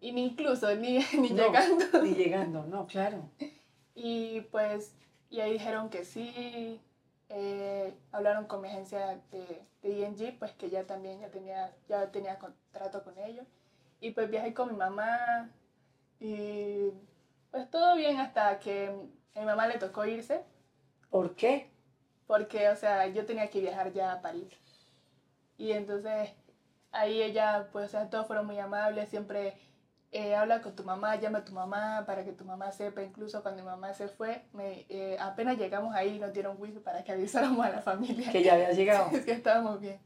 y 0.00 0.12
ni 0.12 0.26
incluso, 0.26 0.74
ni, 0.74 0.98
ni 1.18 1.28
llegando. 1.30 2.02
Ni 2.02 2.14
llegando, 2.14 2.64
no, 2.64 2.86
claro. 2.86 3.28
Y 4.00 4.42
pues, 4.52 4.94
y 5.28 5.40
ahí 5.40 5.54
dijeron 5.54 5.90
que 5.90 6.04
sí, 6.04 6.80
eh, 7.30 7.92
hablaron 8.12 8.46
con 8.46 8.60
mi 8.60 8.68
agencia 8.68 9.20
de, 9.32 9.62
de 9.82 9.88
ING, 9.90 10.38
pues 10.38 10.52
que 10.52 10.70
ya 10.70 10.86
también 10.86 11.18
ya 11.18 11.32
tenía, 11.32 11.74
ya 11.88 12.12
tenía 12.12 12.38
contrato 12.38 13.02
con 13.02 13.18
ellos. 13.18 13.44
Y 14.00 14.12
pues 14.12 14.30
viajé 14.30 14.54
con 14.54 14.70
mi 14.70 14.76
mamá 14.76 15.50
y 16.20 16.92
pues 17.50 17.70
todo 17.70 17.96
bien 17.96 18.18
hasta 18.20 18.58
que 18.58 18.88
a 19.34 19.40
mi 19.40 19.46
mamá 19.46 19.66
le 19.66 19.78
tocó 19.78 20.04
irse. 20.04 20.42
¿Por 21.10 21.34
qué? 21.34 21.70
Porque, 22.26 22.68
o 22.68 22.76
sea, 22.76 23.06
yo 23.08 23.24
tenía 23.24 23.48
que 23.48 23.60
viajar 23.60 23.92
ya 23.92 24.12
a 24.12 24.20
París. 24.20 24.52
Y 25.56 25.72
entonces 25.72 26.30
ahí 26.92 27.22
ella, 27.22 27.68
pues, 27.72 27.86
o 27.86 27.88
sea, 27.88 28.10
todos 28.10 28.26
fueron 28.26 28.46
muy 28.46 28.58
amables, 28.58 29.08
siempre 29.08 29.56
eh, 30.12 30.34
habla 30.34 30.62
con 30.62 30.74
tu 30.74 30.84
mamá, 30.84 31.16
llama 31.16 31.38
a 31.38 31.44
tu 31.44 31.52
mamá 31.52 32.04
para 32.06 32.24
que 32.24 32.32
tu 32.32 32.44
mamá 32.44 32.72
sepa. 32.72 33.02
Incluso 33.02 33.42
cuando 33.42 33.62
mi 33.62 33.68
mamá 33.68 33.92
se 33.94 34.08
fue, 34.08 34.42
me, 34.52 34.86
eh, 34.88 35.16
apenas 35.20 35.58
llegamos 35.58 35.94
ahí 35.94 36.18
nos 36.18 36.32
dieron 36.32 36.56
wifi 36.58 36.78
para 36.78 37.04
que 37.04 37.12
avisáramos 37.12 37.64
a 37.64 37.70
la 37.70 37.82
familia. 37.82 38.30
Que 38.32 38.42
ya 38.42 38.54
había 38.54 38.72
llegado. 38.72 39.10
que 39.24 39.32
estábamos 39.32 39.80
bien. 39.80 39.98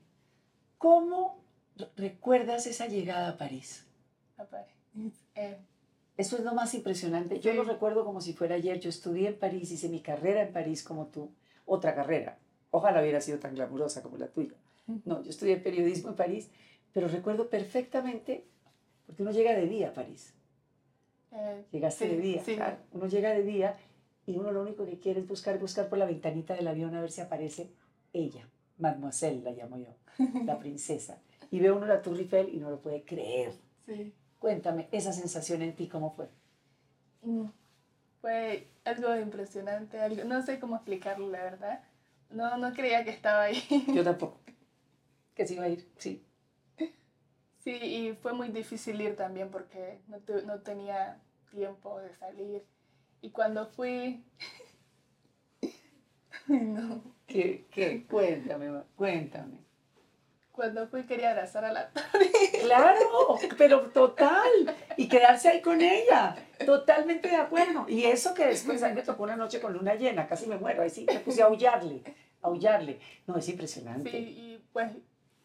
¿Cómo 0.78 1.40
recuerdas 1.96 2.66
esa 2.66 2.86
llegada 2.86 3.30
a 3.30 3.36
París? 3.36 3.86
A 4.36 4.44
París. 4.44 4.74
Eh, 5.34 5.58
Eso 6.16 6.36
es 6.36 6.44
lo 6.44 6.54
más 6.54 6.74
impresionante. 6.74 7.40
Yo 7.40 7.52
lo 7.54 7.64
recuerdo 7.64 8.04
como 8.04 8.20
si 8.20 8.32
fuera 8.34 8.54
ayer. 8.56 8.78
Yo 8.80 8.90
estudié 8.90 9.28
en 9.28 9.38
París, 9.38 9.70
hice 9.70 9.88
mi 9.88 10.00
carrera 10.00 10.42
en 10.42 10.52
París 10.52 10.82
como 10.82 11.06
tú. 11.06 11.30
Otra 11.64 11.94
carrera. 11.94 12.38
Ojalá 12.70 13.00
hubiera 13.00 13.20
sido 13.20 13.38
tan 13.38 13.54
glamurosa 13.54 14.02
como 14.02 14.16
la 14.18 14.28
tuya. 14.28 14.54
No, 15.04 15.22
yo 15.22 15.30
estudié 15.30 15.56
periodismo 15.58 16.10
en 16.10 16.16
París, 16.16 16.50
pero 16.92 17.08
recuerdo 17.08 17.48
perfectamente 17.48 18.44
porque 19.06 19.22
uno 19.22 19.30
llega 19.32 19.54
de 19.54 19.66
día 19.66 19.88
a 19.88 19.92
París. 19.94 20.34
Eh, 21.32 21.64
Llegaste 21.70 22.08
sí, 22.08 22.16
de 22.16 22.20
día. 22.20 22.42
sí. 22.44 22.56
claro. 22.56 22.76
Uno 22.92 23.06
llega 23.06 23.30
de 23.30 23.42
día 23.42 23.76
y 24.26 24.36
uno 24.36 24.52
lo 24.52 24.62
único 24.62 24.84
que 24.84 24.98
quiere 24.98 25.20
es 25.20 25.26
buscar, 25.28 25.58
buscar 25.58 25.88
por 25.88 25.98
la 25.98 26.04
ventanita 26.04 26.54
del 26.54 26.68
avión 26.68 26.94
a 26.94 27.00
ver 27.00 27.10
si 27.10 27.20
aparece 27.20 27.70
ella, 28.12 28.48
mademoiselle 28.78 29.42
la 29.42 29.52
llamo 29.52 29.78
yo, 29.78 29.94
la 30.44 30.58
princesa. 30.58 31.20
Y 31.50 31.60
ve 31.60 31.70
uno 31.72 31.86
la 31.86 32.02
Tour 32.02 32.18
Eiffel 32.18 32.54
y 32.54 32.58
no 32.58 32.70
lo 32.70 32.80
puede 32.80 33.02
creer. 33.04 33.52
Sí. 33.86 34.12
Cuéntame, 34.42 34.82
esa 34.98 35.12
sensación 35.14 35.62
en 35.62 35.74
ti, 35.74 35.88
¿cómo 35.88 36.10
fue? 36.10 36.28
Mm, 37.22 37.46
Fue 38.20 38.68
algo 38.84 39.16
impresionante, 39.16 40.00
algo, 40.00 40.24
no 40.24 40.42
sé 40.42 40.60
cómo 40.60 40.76
explicarlo, 40.76 41.28
la 41.30 41.42
verdad. 41.44 41.84
No, 42.30 42.56
no 42.58 42.72
creía 42.74 43.04
que 43.04 43.10
estaba 43.10 43.42
ahí. 43.44 43.62
Yo 43.92 44.04
tampoco. 44.04 44.40
Que 45.34 45.46
se 45.46 45.54
iba 45.54 45.64
a 45.64 45.68
ir, 45.68 45.88
sí. 45.98 46.24
Sí, 47.64 47.70
y 47.72 48.14
fue 48.16 48.32
muy 48.34 48.48
difícil 48.48 49.00
ir 49.00 49.16
también 49.16 49.50
porque 49.50 50.00
no, 50.08 50.18
no 50.44 50.60
tenía 50.62 51.22
tiempo 51.50 51.98
de 52.00 52.12
salir. 52.14 52.64
Y 53.22 53.30
cuando 53.30 53.66
fui... 53.66 54.24
No. 56.48 57.02
¿Qué? 57.26 57.66
¿Qué? 57.70 58.06
Cuéntame, 58.06 58.82
cuéntame. 58.96 59.58
Cuando 60.52 60.86
fui 60.86 61.04
quería 61.04 61.30
abrazar 61.30 61.64
a 61.64 61.72
la 61.72 61.90
Claro, 62.60 63.38
pero 63.56 63.80
total. 63.90 64.76
Y 64.98 65.08
quedarse 65.08 65.48
ahí 65.48 65.62
con 65.62 65.80
ella. 65.80 66.36
Totalmente 66.64 67.28
de 67.28 67.36
acuerdo. 67.36 67.86
Y 67.88 68.04
eso 68.04 68.34
que 68.34 68.46
después 68.46 68.82
a 68.82 68.88
mí 68.88 68.94
me 68.94 69.02
tocó 69.02 69.22
una 69.22 69.36
noche 69.36 69.60
con 69.60 69.72
luna 69.72 69.94
llena, 69.94 70.26
casi 70.26 70.46
me 70.46 70.58
muero. 70.58 70.82
Ahí 70.82 70.90
sí 70.90 71.06
me 71.08 71.20
puse 71.20 71.42
a 71.42 71.46
aullarle, 71.46 72.02
a 72.42 72.48
aullarle. 72.48 73.00
No, 73.26 73.38
es 73.38 73.48
impresionante. 73.48 74.10
Sí, 74.10 74.16
y 74.18 74.64
pues 74.74 74.92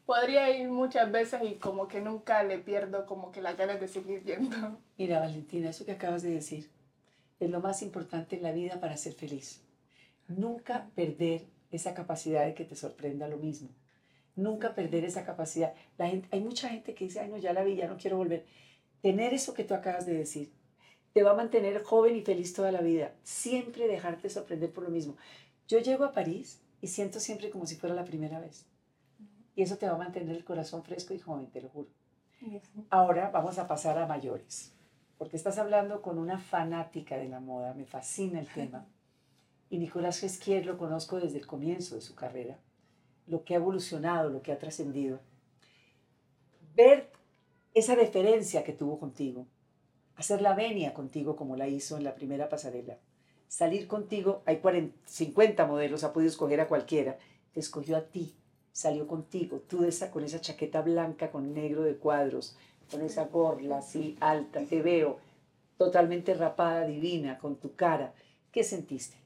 podría 0.06 0.50
ir 0.50 0.68
muchas 0.68 1.10
veces 1.10 1.42
y 1.44 1.56
como 1.56 1.88
que 1.88 2.02
nunca 2.02 2.44
le 2.44 2.60
pierdo 2.60 3.06
como 3.06 3.32
que 3.32 3.42
las 3.42 3.56
ganas 3.56 3.80
de 3.80 3.88
seguir 3.88 4.24
yendo. 4.24 4.80
Mira, 4.98 5.20
Valentina, 5.20 5.70
eso 5.70 5.86
que 5.86 5.94
acabas 5.94 6.22
de 6.22 6.32
decir 6.32 6.70
es 7.40 7.50
lo 7.50 7.62
más 7.62 7.82
importante 7.82 8.36
en 8.36 8.44
la 8.44 8.52
vida 8.52 8.80
para 8.82 8.98
ser 8.98 9.14
feliz. 9.14 9.64
Nunca 10.28 10.88
perder 10.96 11.44
esa 11.72 11.94
capacidad 11.94 12.46
de 12.46 12.54
que 12.54 12.66
te 12.66 12.76
sorprenda 12.76 13.28
lo 13.28 13.38
mismo. 13.38 13.70
Nunca 14.38 14.74
perder 14.74 15.04
esa 15.04 15.26
capacidad. 15.26 15.74
La 15.98 16.08
gente, 16.08 16.30
hay 16.32 16.40
mucha 16.40 16.70
gente 16.70 16.94
que 16.94 17.04
dice, 17.04 17.20
ay, 17.20 17.30
no, 17.30 17.38
ya 17.38 17.52
la 17.52 17.64
vi, 17.66 17.76
ya 17.76 17.88
no 17.88 17.98
quiero 17.98 18.16
volver. 18.16 18.46
Tener 19.02 19.34
eso 19.34 19.54
que 19.54 19.66
tú 19.66 19.74
acabas 19.74 20.06
de 20.06 20.14
decir 20.14 20.54
te 21.18 21.24
va 21.24 21.32
a 21.32 21.36
mantener 21.36 21.82
joven 21.82 22.16
y 22.16 22.22
feliz 22.22 22.54
toda 22.54 22.72
la 22.72 22.82
vida. 22.82 23.12
Siempre 23.24 23.88
dejarte 23.88 24.30
sorprender 24.30 24.72
por 24.72 24.84
lo 24.84 24.92
mismo. 24.92 25.18
Yo 25.68 25.80
llego 25.80 26.06
a 26.06 26.12
París 26.12 26.62
y 26.80 26.90
siento 26.90 27.20
siempre 27.20 27.50
como 27.50 27.66
si 27.66 27.76
fuera 27.76 27.96
la 27.96 28.06
primera 28.06 28.40
vez. 28.40 28.68
Y 29.56 29.64
eso 29.64 29.78
te 29.78 29.88
va 29.88 29.96
a 29.96 29.98
mantener 29.98 30.36
el 30.36 30.46
corazón 30.46 30.84
fresco 30.84 31.16
y 31.16 31.20
joven, 31.20 31.48
te 31.48 31.62
lo 31.62 31.70
juro. 31.70 31.90
Ahora 32.92 33.32
vamos 33.32 33.58
a 33.58 33.68
pasar 33.68 33.98
a 33.98 34.06
mayores, 34.06 34.76
porque 35.18 35.38
estás 35.38 35.58
hablando 35.58 36.04
con 36.04 36.20
una 36.20 36.38
fanática 36.38 37.18
de 37.18 37.30
la 37.30 37.40
moda, 37.40 37.74
me 37.74 37.86
fascina 37.86 38.40
el 38.40 38.48
tema. 38.48 38.86
Y 39.72 39.80
Nicolás 39.80 40.20
Fesquier 40.20 40.68
lo 40.68 40.78
conozco 40.78 41.20
desde 41.20 41.40
el 41.40 41.48
comienzo 41.48 41.96
de 41.96 42.02
su 42.02 42.14
carrera, 42.16 42.60
lo 43.28 43.44
que 43.44 43.54
ha 43.54 43.58
evolucionado, 43.58 44.30
lo 44.30 44.42
que 44.42 44.52
ha 44.52 44.58
trascendido. 44.58 45.20
Ver 46.76 47.12
esa 47.74 47.96
deferencia 47.96 48.64
que 48.64 48.74
tuvo 48.74 49.00
contigo, 49.00 49.46
hacer 50.16 50.42
la 50.42 50.56
venia 50.56 50.94
contigo 50.94 51.36
como 51.36 51.56
la 51.56 51.68
hizo 51.68 51.98
en 51.98 52.04
la 52.04 52.16
primera 52.16 52.50
pasarela, 52.50 52.98
salir 53.48 53.88
contigo, 53.88 54.42
hay 54.46 54.58
40, 54.58 54.96
50 55.06 55.66
modelos, 55.66 56.04
ha 56.04 56.14
podido 56.14 56.30
escoger 56.30 56.60
a 56.62 56.68
cualquiera, 56.68 57.18
te 57.54 57.60
escogió 57.60 57.98
a 57.98 58.02
ti, 58.02 58.36
salió 58.72 59.08
contigo, 59.08 59.60
tú 59.68 59.82
de 59.82 59.90
esa, 59.90 60.12
con 60.12 60.24
esa 60.24 60.42
chaqueta 60.42 60.82
blanca 60.82 61.32
con 61.32 61.54
negro 61.54 61.84
de 61.84 61.98
cuadros, 61.98 62.58
con 62.90 63.02
esa 63.02 63.26
gorla 63.26 63.80
así 63.80 64.18
alta, 64.20 64.64
te 64.66 64.82
veo 64.82 65.20
totalmente 65.78 66.34
rapada, 66.34 66.86
divina, 66.86 67.38
con 67.38 67.58
tu 67.58 67.76
cara. 67.76 68.14
¿Qué 68.52 68.64
sentiste? 68.64 69.18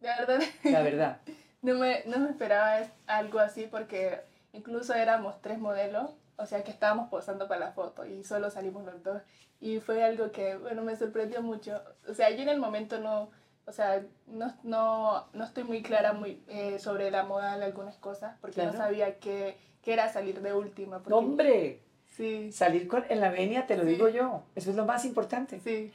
La 0.00 0.16
verdad, 0.18 0.40
La 0.64 0.82
verdad. 0.82 1.20
no 1.72 1.78
me, 1.78 2.02
no 2.06 2.18
me 2.18 2.30
esperaba 2.30 2.80
es- 2.80 2.90
algo 3.06 3.38
así 3.38 3.66
porque 3.70 4.20
incluso 4.52 4.94
éramos 4.94 5.40
tres 5.42 5.58
modelos, 5.58 6.10
o 6.36 6.46
sea 6.46 6.62
que 6.64 6.70
estábamos 6.70 7.08
posando 7.08 7.48
para 7.48 7.60
la 7.60 7.72
foto 7.72 8.04
y 8.06 8.24
solo 8.24 8.50
salimos 8.50 8.84
los 8.84 9.02
dos. 9.02 9.22
Y 9.60 9.80
fue 9.80 10.02
algo 10.04 10.30
que, 10.32 10.56
bueno, 10.56 10.82
me 10.82 10.96
sorprendió 10.96 11.42
mucho. 11.42 11.80
O 12.08 12.14
sea, 12.14 12.30
yo 12.30 12.42
en 12.42 12.50
el 12.50 12.58
momento 12.60 12.98
no, 13.00 13.30
o 13.66 13.72
sea, 13.72 14.04
no, 14.26 14.54
no, 14.62 15.26
no 15.32 15.44
estoy 15.44 15.64
muy 15.64 15.82
clara 15.82 16.12
muy, 16.12 16.42
eh, 16.48 16.78
sobre 16.78 17.10
la 17.10 17.22
moda 17.24 17.56
de 17.58 17.64
algunas 17.64 17.96
cosas 17.96 18.36
porque 18.40 18.54
Claro. 18.56 18.72
no 18.72 18.78
sabía 18.78 19.18
qué, 19.18 19.56
qué 19.82 19.92
era 19.94 20.12
salir 20.12 20.40
de 20.42 20.52
última. 20.52 20.98
Porque, 20.98 21.14
¡Hombre! 21.14 21.82
Sí, 22.16 22.50
Salir 22.52 22.86
con, 22.88 23.04
en 23.10 23.20
la 23.20 23.30
venia, 23.30 23.66
te 23.66 23.76
lo 23.76 23.82
Sí. 23.82 23.88
digo 23.90 24.08
yo, 24.08 24.42
eso 24.54 24.70
es 24.70 24.76
lo 24.76 24.84
más 24.86 25.04
importante. 25.04 25.60
sí, 25.60 25.92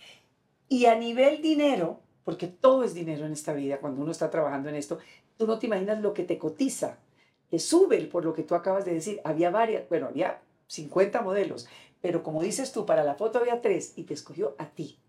Y 0.69 0.85
a 0.85 0.95
nivel 0.95 1.41
dinero, 1.41 1.99
porque 2.23 2.47
todo 2.47 2.83
es 2.83 2.93
dinero 2.93 3.25
en 3.25 3.31
esta 3.33 3.53
vida, 3.53 3.77
cuando 3.79 4.01
uno 4.01 4.11
está 4.11 4.29
trabajando 4.29 4.69
en 4.69 4.75
esto, 4.75 4.99
tú 5.41 5.48
no 5.48 5.57
te 5.57 5.65
imaginas 5.65 6.00
lo 6.00 6.13
que 6.13 6.24
te 6.24 6.38
cotiza, 6.38 7.00
te 7.50 7.57
sube 7.57 8.00
por 8.05 8.24
lo 8.24 8.31
que 8.31 8.43
tú 8.43 8.53
acabas 8.53 8.86
de 8.86 8.93
decir. 8.93 9.19
Había 9.24 9.50
varias, 9.50 9.89
bueno, 9.89 10.05
había 10.05 10.39
50 10.67 11.19
modelos, 11.24 11.67
pero 12.00 12.21
como 12.21 12.43
dices 12.43 12.71
tú, 12.71 12.86
para 12.86 13.03
la 13.03 13.15
foto 13.15 13.39
había 13.39 13.60
tres 13.60 13.93
y 13.95 14.03
te 14.03 14.13
escogió 14.13 14.55
a 14.60 14.67
ti. 14.67 15.00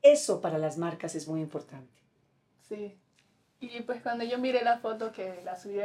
Eso 0.00 0.40
para 0.40 0.58
las 0.58 0.78
marcas 0.78 1.16
es 1.16 1.26
muy 1.26 1.40
importante. 1.40 1.92
sí. 2.68 2.96
Y 3.62 3.82
pues 3.82 4.00
cuando 4.00 4.24
yo 4.24 4.38
miré 4.38 4.62
la 4.62 4.78
foto 4.78 5.12
que 5.12 5.42
la 5.44 5.54
subí, 5.54 5.80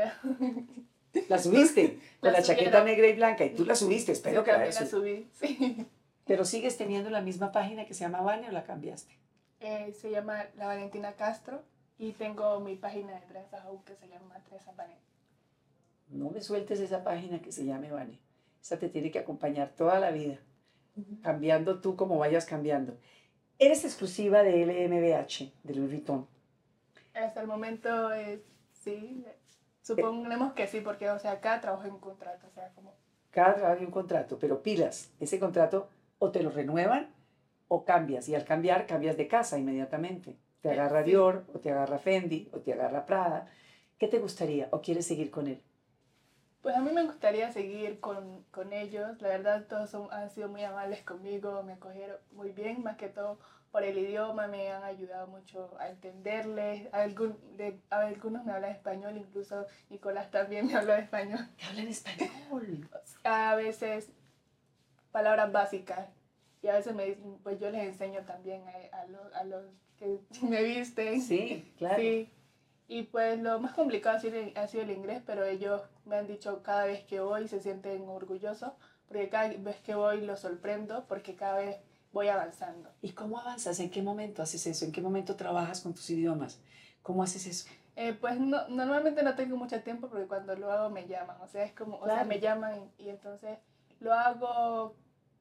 La 1.27 1.39
subiste 1.39 1.99
con 2.19 2.31
La 2.31 2.39
la, 2.39 2.45
chaqueta 2.45 2.83
negra 2.83 3.07
y 3.07 3.15
blanca 3.15 3.43
y 3.43 3.55
tú 3.55 3.65
la 3.65 3.75
subiste, 3.75 4.11
espero 4.11 4.41
sí, 4.41 4.45
que 4.45 4.51
la 4.51 4.65
la 4.65 4.71
subí, 4.71 5.27
sí. 5.33 5.87
Pero 6.25 6.45
sigues 6.45 6.77
teniendo 6.77 7.09
la 7.09 7.21
misma 7.21 7.51
página 7.51 7.85
que 7.85 7.95
se 7.95 8.01
llama 8.01 8.21
Vania 8.21 8.49
o 8.49 8.51
la 8.51 8.63
cambiaste. 8.63 9.17
Eh, 9.61 9.93
se 9.99 10.11
llama 10.11 10.45
La 10.55 10.67
Valentina 10.67 11.13
Castro 11.13 11.63
y 11.97 12.11
tengo 12.13 12.59
mi 12.59 12.75
página 12.75 13.13
de 13.13 13.25
Trenza 13.25 13.67
Home 13.67 13.81
que 13.85 13.95
se 13.95 14.07
llama 14.07 14.39
Trenza 14.47 14.71
Valentina. 14.73 15.01
No 16.09 16.29
me 16.29 16.41
sueltes 16.41 16.79
esa 16.79 17.03
página 17.03 17.41
que 17.41 17.51
se 17.51 17.65
llame 17.65 17.91
Vania. 17.91 18.19
Esa 18.61 18.77
te 18.77 18.89
tiene 18.89 19.11
que 19.11 19.19
acompañar 19.19 19.69
toda 19.75 19.99
la 19.99 20.11
vida. 20.11 20.39
cambiando 21.21 21.81
tú 21.81 21.95
como 21.97 22.17
vayas 22.17 22.45
cambiando. 22.45 22.97
Eres 23.59 23.83
exclusiva 23.83 24.43
de 24.43 24.65
LMBH, 24.65 25.51
de 25.63 25.75
Louis 25.75 25.91
Vuitton. 25.91 26.27
Hasta 27.13 27.41
el 27.41 27.47
momento 27.47 28.11
es, 28.13 28.39
sí, 28.71 29.25
suponemos 29.81 30.53
que 30.53 30.67
sí, 30.67 30.81
porque, 30.81 31.09
o 31.09 31.19
sea, 31.19 31.31
acá 31.31 31.59
trabajo 31.59 31.85
en 31.85 31.97
contrato, 31.97 32.47
o 32.47 32.51
sea, 32.51 32.71
como, 32.75 32.93
Cada 33.31 33.55
trabajo 33.55 33.79
hay 33.79 33.85
un 33.85 33.91
contrato, 33.91 34.37
pero 34.39 34.63
pilas, 34.63 35.11
ese 35.19 35.39
contrato 35.39 35.89
o 36.19 36.31
te 36.31 36.43
lo 36.43 36.49
renuevan 36.49 37.13
o 37.67 37.83
cambias. 37.85 38.29
Y 38.29 38.35
al 38.35 38.45
cambiar, 38.45 38.87
cambias 38.87 39.17
de 39.17 39.27
casa 39.27 39.57
inmediatamente. 39.57 40.37
Te 40.65 40.71
Eh, 40.71 40.79
agarra. 40.79 41.03
Dior, 41.03 41.45
o 41.53 41.59
te 41.59 41.69
agarra 41.71 41.99
Fendi, 41.99 42.49
o 42.51 42.57
te 42.59 42.73
agarra 42.73 43.05
Prada. 43.05 43.47
¿Qué 43.99 44.07
te 44.07 44.17
gustaría? 44.17 44.67
¿O 44.71 44.81
quieres 44.81 45.05
seguir 45.05 45.29
con 45.29 45.45
él? 45.47 45.61
Pues 46.63 46.75
a 46.75 46.79
mí 46.81 46.91
me 46.91 47.03
gustaría 47.03 47.51
seguir 47.51 47.99
con, 47.99 48.43
con 48.49 48.73
ellos. 48.73 49.21
La 49.21 49.27
verdad, 49.27 49.65
todos 49.69 49.91
son- 49.91 50.11
han 50.11 50.31
sido 50.31 50.49
muy 50.49 50.63
amables 50.63 51.03
conmigo, 51.03 51.61
me 51.61 51.73
acogieron 51.73 52.17
muy 52.31 52.49
bien, 52.51 52.81
más 52.81 52.97
que 52.97 53.09
todo 53.09 53.37
por 53.71 53.83
el 53.83 53.95
idioma, 53.95 54.47
me 54.47 54.71
han 54.71 54.83
ayudado 54.83 55.27
mucho 55.27 55.75
a 55.79 55.89
entenderles. 55.89 56.91
Algún, 56.93 57.37
de, 57.57 57.79
a 57.91 57.99
algunos 57.99 58.43
me 58.43 58.53
hablan 58.53 58.71
español, 58.71 59.17
incluso 59.17 59.67
Nicolás 59.91 60.31
también 60.31 60.65
me 60.65 60.73
habla 60.75 60.97
español. 60.97 61.41
Te 61.59 61.65
hablan 61.65 61.87
español. 61.89 62.89
A 63.23 63.53
veces 63.55 64.09
palabras 65.11 65.51
básicas 65.51 66.07
y 66.65 66.67
a 66.67 66.73
veces 66.73 66.95
me 66.95 67.05
dicen, 67.05 67.37
pues 67.43 67.59
yo 67.59 67.69
les 67.69 67.83
enseño 67.87 68.21
también 68.25 68.63
a, 68.67 68.97
a 69.01 69.05
los, 69.05 69.33
a 69.35 69.43
los 69.43 69.63
que 69.99 70.19
me 70.41 70.63
visten. 70.63 71.21
Sí, 71.21 71.71
claro. 71.77 72.01
Sí. 72.01 72.31
Y 72.87 73.03
pues 73.03 73.39
lo 73.39 73.59
más 73.59 73.73
complicado 73.73 74.17
ha 74.17 74.19
sido, 74.19 74.37
ha 74.55 74.67
sido 74.67 74.81
el 74.83 74.89
inglés, 74.89 75.21
pero 75.25 75.43
ellos 75.43 75.81
me 76.05 76.15
han 76.15 76.25
dicho 76.27 76.63
cada 76.63 76.85
vez 76.85 77.03
que 77.03 77.19
voy 77.19 77.47
se 77.47 77.61
sienten 77.61 78.09
orgullosos, 78.09 78.71
porque 79.07 79.29
cada 79.29 79.49
vez 79.49 79.77
que 79.81 79.93
voy 79.93 80.21
los 80.21 80.39
sorprendo, 80.39 81.05
porque 81.07 81.35
cada 81.35 81.57
vez 81.59 81.77
voy 82.11 82.29
avanzando. 82.29 82.89
¿Y 83.01 83.11
cómo 83.11 83.37
avanzas? 83.39 83.79
¿En 83.79 83.91
qué 83.91 84.01
momento 84.01 84.41
haces 84.41 84.65
eso? 84.65 84.85
¿En 84.85 84.91
qué 84.91 85.01
momento 85.01 85.35
trabajas 85.35 85.81
con 85.81 85.93
tus 85.93 86.09
idiomas? 86.09 86.59
¿Cómo 87.03 87.21
haces 87.21 87.45
eso? 87.45 87.69
Eh, 87.95 88.13
pues 88.19 88.39
no, 88.39 88.67
normalmente 88.69 89.21
no 89.23 89.35
tengo 89.35 89.55
mucho 89.55 89.81
tiempo 89.81 90.07
porque 90.09 90.25
cuando 90.27 90.55
lo 90.55 90.71
hago 90.71 90.89
me 90.89 91.07
llaman, 91.07 91.37
o 91.41 91.47
sea, 91.47 91.63
es 91.63 91.73
como, 91.73 91.97
o 91.97 92.05
sea, 92.05 92.15
Claro. 92.15 92.27
me 92.29 92.39
llaman 92.39 92.91
y, 92.97 93.03
y 93.05 93.09
entonces 93.09 93.57
lo 93.99 94.13
hago 94.13 94.95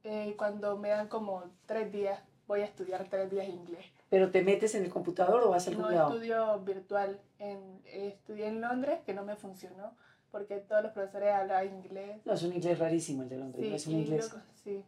eh, 0.05 0.35
cuando 0.37 0.77
me 0.77 0.91
dan 0.91 1.09
como 1.09 1.45
tres 1.67 1.91
días, 1.93 2.21
voy 2.47 2.61
a 2.61 2.67
estudiar 2.67 3.07
tres 3.09 3.31
días 3.31 3.49
inglés. 3.49 3.85
¿Pero 4.11 4.31
te 4.31 4.43
metes 4.43 4.75
en 4.75 4.85
el 4.85 4.91
computador 4.91 5.43
o 5.43 5.51
vas 5.51 5.67
a 5.67 5.71
algún 5.71 5.87
No 5.91 6.09
estudio 6.09 6.61
virtual, 6.61 7.21
en, 7.39 7.81
estudié 7.87 8.47
en 8.49 8.61
Londres, 8.61 9.01
que 9.05 9.15
no 9.15 9.25
me 9.25 9.35
funcionó, 9.37 9.97
porque 10.31 10.57
todos 10.59 10.83
los 10.83 10.93
profesores 10.93 11.33
hablaban 11.33 11.67
inglés. 11.69 12.21
No, 12.25 12.35
es 12.35 12.43
un 12.43 12.53
inglés 12.53 12.79
rarísimo 12.79 13.23
el 13.23 13.29
de 13.29 13.39
Londres, 13.39 13.65
Sí, 13.65 13.71
no 13.71 13.77
es 13.77 13.87
un 13.87 13.93
inglés. 13.95 14.31
luego, 14.31 14.47
sí. 14.63 14.85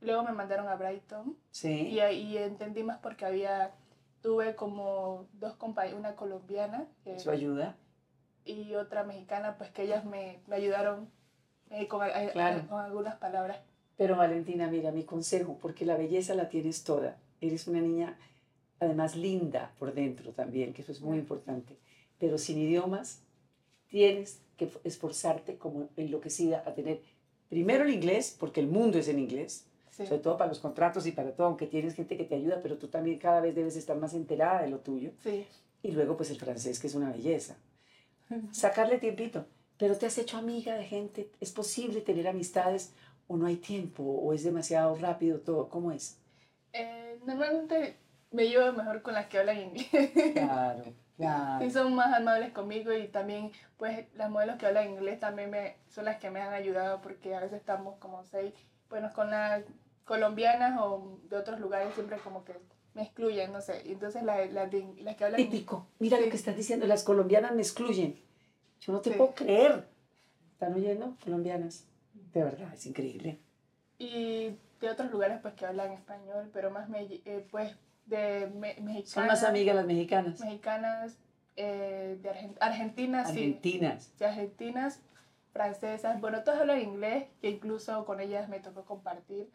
Luego 0.00 0.22
me 0.24 0.32
mandaron 0.32 0.68
a 0.68 0.74
Brighton 0.76 1.36
Sí. 1.50 1.88
y 1.88 2.00
ahí 2.00 2.36
entendí 2.36 2.82
más 2.82 2.98
porque 2.98 3.24
había, 3.24 3.72
tuve 4.20 4.54
como 4.54 5.26
dos 5.32 5.54
compañeras, 5.54 5.98
una 5.98 6.14
colombiana 6.16 6.86
que- 7.04 7.14
Eso 7.16 7.30
ayuda. 7.30 7.76
y 8.44 8.74
otra 8.74 9.04
mexicana, 9.04 9.56
pues 9.56 9.70
que 9.70 9.84
ellas 9.84 10.04
me, 10.04 10.40
me 10.46 10.56
ayudaron 10.56 11.08
eh, 11.70 11.88
con, 11.88 12.02
a- 12.02 12.10
Claro. 12.32 12.66
con 12.68 12.80
algunas 12.80 13.14
palabras. 13.16 13.58
Pero 14.02 14.16
Valentina, 14.16 14.66
mira, 14.66 14.90
mi 14.90 15.04
consejo, 15.04 15.58
porque 15.62 15.86
la 15.86 15.96
belleza 15.96 16.34
la 16.34 16.48
tienes 16.48 16.82
toda. 16.82 17.18
Eres 17.40 17.68
una 17.68 17.80
niña, 17.80 18.18
además, 18.80 19.14
linda 19.14 19.72
por 19.78 19.94
dentro 19.94 20.32
también, 20.32 20.72
que 20.72 20.82
eso 20.82 20.90
es 20.90 21.00
muy 21.00 21.18
importante. 21.18 21.76
Pero 22.18 22.36
sin 22.36 22.58
idiomas, 22.58 23.20
tienes 23.86 24.40
que 24.56 24.68
esforzarte 24.82 25.56
como 25.56 25.88
enloquecida 25.96 26.64
a 26.66 26.74
tener 26.74 27.00
primero 27.48 27.84
el 27.84 27.94
inglés, 27.94 28.36
porque 28.36 28.58
el 28.58 28.66
mundo 28.66 28.98
es 28.98 29.06
en 29.06 29.20
inglés, 29.20 29.66
sobre 29.92 30.18
todo 30.18 30.36
para 30.36 30.48
los 30.48 30.58
contratos 30.58 31.06
y 31.06 31.12
para 31.12 31.30
todo, 31.36 31.46
aunque 31.46 31.68
tienes 31.68 31.94
gente 31.94 32.16
que 32.16 32.24
te 32.24 32.34
ayuda, 32.34 32.58
pero 32.60 32.78
tú 32.78 32.88
también 32.88 33.20
cada 33.20 33.40
vez 33.40 33.54
debes 33.54 33.76
estar 33.76 33.96
más 33.96 34.14
enterada 34.14 34.62
de 34.62 34.68
lo 34.68 34.80
tuyo. 34.80 35.12
Sí. 35.22 35.46
Y 35.84 35.92
luego 35.92 36.16
pues 36.16 36.28
el 36.32 36.40
francés, 36.40 36.80
que 36.80 36.88
es 36.88 36.96
una 36.96 37.12
belleza. 37.12 37.56
Sacarle 38.50 38.98
tiempito. 38.98 39.46
Pero 39.78 39.96
te 39.96 40.06
has 40.06 40.18
hecho 40.18 40.38
amiga 40.38 40.74
de 40.74 40.84
gente, 40.84 41.30
¿es 41.40 41.52
posible 41.52 42.00
tener 42.00 42.26
amistades 42.26 42.92
o 43.32 43.36
no 43.38 43.46
hay 43.46 43.56
tiempo 43.56 44.02
o 44.02 44.34
es 44.34 44.44
demasiado 44.44 44.94
rápido 44.96 45.40
todo? 45.40 45.68
¿Cómo 45.70 45.90
es? 45.90 46.20
Eh, 46.74 47.18
normalmente 47.24 47.96
me 48.30 48.46
llevo 48.46 48.72
mejor 48.72 49.00
con 49.00 49.14
las 49.14 49.26
que 49.26 49.38
hablan 49.38 49.58
inglés. 49.58 49.88
Claro, 50.34 50.84
claro. 51.16 51.64
Sí, 51.64 51.70
son 51.70 51.94
más 51.94 52.12
amables 52.14 52.52
conmigo 52.52 52.92
y 52.92 53.08
también, 53.08 53.50
pues, 53.78 54.06
las 54.14 54.30
modelos 54.30 54.56
que 54.56 54.66
hablan 54.66 54.90
inglés 54.90 55.18
también 55.18 55.50
me, 55.50 55.76
son 55.88 56.04
las 56.04 56.18
que 56.18 56.30
me 56.30 56.42
han 56.42 56.52
ayudado 56.52 57.00
porque 57.00 57.34
a 57.34 57.40
veces 57.40 57.58
estamos 57.58 57.96
como 57.98 58.22
seis, 58.24 58.52
bueno, 58.90 59.10
con 59.14 59.30
las 59.30 59.64
colombianas 60.04 60.78
o 60.82 61.18
de 61.30 61.36
otros 61.36 61.58
lugares 61.58 61.94
siempre 61.94 62.18
como 62.18 62.44
que 62.44 62.52
me 62.92 63.02
excluyen, 63.02 63.50
no 63.50 63.62
sé. 63.62 63.82
Y 63.86 63.92
entonces 63.92 64.22
las 64.24 64.52
la, 64.52 64.66
la 64.66 65.16
que 65.16 65.24
hablan... 65.24 65.38
Típico. 65.38 65.86
Mira 65.98 66.20
lo 66.20 66.28
que 66.28 66.36
estás 66.36 66.56
diciendo, 66.56 66.86
las 66.86 67.02
colombianas 67.02 67.54
me 67.54 67.62
excluyen. 67.62 68.20
Yo 68.80 68.92
no 68.92 69.00
te 69.00 69.12
puedo 69.12 69.34
creer. 69.34 69.88
¿Están 70.52 70.74
oyendo? 70.74 71.16
Colombianas. 71.24 71.86
De 72.32 72.42
verdad, 72.42 72.72
es 72.72 72.86
increíble. 72.86 73.38
Y 73.98 74.56
de 74.80 74.90
otros 74.90 75.10
lugares 75.10 75.38
pues 75.42 75.54
que 75.54 75.66
hablan 75.66 75.92
español, 75.92 76.50
pero 76.52 76.70
más 76.70 76.88
me, 76.88 77.02
eh, 77.02 77.46
pues 77.50 77.76
de 78.06 78.48
mexicanas. 78.54 79.10
Son 79.10 79.26
más 79.26 79.44
amigas 79.44 79.76
las 79.76 79.86
mexicanas. 79.86 80.40
Mexicanas, 80.40 81.18
eh, 81.56 82.18
de 82.20 82.30
argentinas, 82.60 83.28
argentinas. 83.28 84.12
Sí, 84.16 84.24
argentinas, 84.24 85.00
francesas. 85.52 86.20
Bueno, 86.20 86.42
todas 86.42 86.60
hablan 86.60 86.80
inglés, 86.80 87.26
que 87.40 87.50
incluso 87.50 88.04
con 88.04 88.20
ellas 88.20 88.48
me 88.48 88.60
tocó 88.60 88.84
compartir 88.84 89.50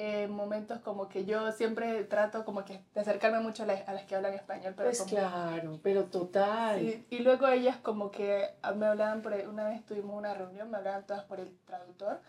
eh, 0.00 0.28
momentos 0.28 0.78
como 0.78 1.08
que 1.08 1.24
yo 1.24 1.50
siempre 1.50 2.04
trato 2.04 2.44
como 2.44 2.64
que 2.64 2.80
de 2.94 3.00
acercarme 3.00 3.40
mucho 3.40 3.64
a, 3.64 3.66
las 3.66 4.04
que 4.06 4.14
hablan 4.14 4.32
español. 4.32 4.74
Pero 4.76 4.90
pues 4.90 5.02
claro, 5.02 5.80
pero 5.82 6.04
total. 6.04 7.02
y 7.10 7.18
luego 7.18 7.48
ellas 7.48 7.78
como 7.78 8.12
que 8.12 8.44
me 8.76 8.86
hablaban, 8.86 9.22
por, 9.22 9.32
una 9.48 9.68
vez 9.68 9.84
tuvimos 9.84 10.16
una 10.16 10.34
reunión, 10.34 10.70
me 10.70 10.76
hablaban 10.76 11.04
todas 11.04 11.24
por 11.24 11.40
el 11.40 11.52
traductor. 11.66 12.20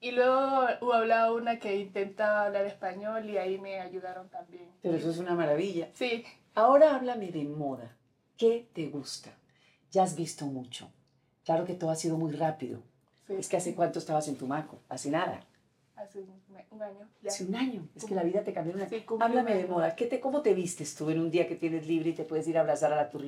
Y 0.00 0.12
luego 0.12 0.68
hubo 0.80 0.92
hablado 0.92 1.34
una 1.34 1.58
que 1.58 1.80
intentaba 1.80 2.46
hablar 2.46 2.66
español 2.66 3.28
y 3.28 3.36
ahí 3.36 3.58
me 3.58 3.80
ayudaron 3.80 4.28
también. 4.28 4.70
Pero 4.80 4.96
eso 4.96 5.10
es 5.10 5.18
una 5.18 5.34
maravilla. 5.34 5.88
Sí. 5.94 6.24
Ahora 6.54 6.94
háblame 6.94 7.32
de 7.32 7.42
moda. 7.42 7.96
¿Qué 8.36 8.68
te 8.72 8.86
gusta? 8.86 9.30
Ya 9.90 10.04
has 10.04 10.14
visto 10.14 10.46
mucho. 10.46 10.88
Claro 11.44 11.64
que 11.64 11.74
todo 11.74 11.90
ha 11.90 11.96
sido 11.96 12.16
muy 12.16 12.30
rápido. 12.30 12.80
Es 13.28 13.48
que 13.48 13.56
hace 13.56 13.74
cuánto 13.74 13.98
estabas 13.98 14.28
en 14.28 14.36
Tumaco, 14.36 14.78
hace 14.88 15.10
nada. 15.10 15.47
Hace 15.98 16.20
un, 16.20 16.82
año. 16.82 17.08
Hace 17.26 17.44
un 17.44 17.56
año. 17.56 17.88
Es 17.96 18.04
que 18.04 18.14
la 18.14 18.22
vida 18.22 18.44
te 18.44 18.52
cambió. 18.52 18.74
Una... 18.74 18.86
Háblame 19.24 19.54
de 19.56 19.66
moda. 19.66 19.96
¿Qué 19.96 20.06
te, 20.06 20.20
¿Cómo 20.20 20.42
te 20.42 20.54
vistes 20.54 20.94
tú 20.94 21.10
en 21.10 21.18
un 21.18 21.30
día 21.30 21.48
que 21.48 21.56
tienes 21.56 21.88
libre 21.88 22.10
y 22.10 22.12
te 22.12 22.22
puedes 22.22 22.46
ir 22.46 22.56
a 22.56 22.60
abrazar 22.60 22.92
a 22.92 22.96
la 22.96 23.10
Tour 23.10 23.24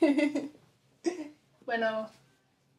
bueno, 1.64 2.10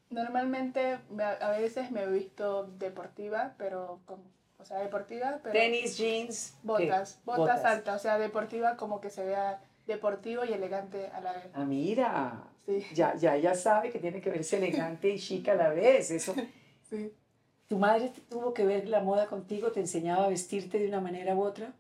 normalmente 0.10 1.00
a 1.41 1.51
veces 1.51 1.89
me 1.91 2.03
he 2.03 2.08
visto 2.08 2.65
deportiva, 2.77 3.55
pero 3.58 4.01
con, 4.05 4.19
o 4.58 4.65
sea, 4.65 4.79
deportiva, 4.79 5.39
pero... 5.41 5.53
Tenis, 5.53 5.98
jeans. 5.98 6.55
Botas, 6.63 7.22
botas, 7.24 7.63
altas, 7.63 7.96
o 7.96 8.00
sea, 8.00 8.17
deportiva 8.17 8.75
como 8.75 9.00
que 9.00 9.10
se 9.10 9.24
vea 9.24 9.62
deportivo 9.88 10.43
y 10.43 10.51
elegante 10.51 11.08
a 11.13 11.22
la 11.22 11.31
vez. 11.31 11.46
Ah, 11.53 11.63
mira. 11.63 12.43
Sí. 12.65 12.86
Ya, 12.93 13.15
ya, 13.15 13.38
ya 13.38 13.55
sabe 13.55 13.89
que 13.89 14.00
tiene 14.00 14.19
que 14.19 14.29
verse 14.29 14.58
elegante 14.58 15.10
y 15.10 15.17
chic 15.17 15.48
a 15.48 15.55
la 15.55 15.69
vez, 15.69 16.12
eso. 16.12 16.36
Sí. 16.89 17.13
¿Tu 17.69 17.77
madre 17.77 18.12
tuvo 18.29 18.51
que 18.51 18.65
ver 18.65 18.89
la 18.89 18.99
moda 18.99 19.27
contigo? 19.27 19.71
¿Te 19.71 19.79
enseñaba 19.79 20.25
a 20.25 20.29
vestirte 20.29 20.79
de 20.79 20.88
una 20.88 21.01
manera 21.01 21.36
u 21.36 21.43
otra? 21.43 21.71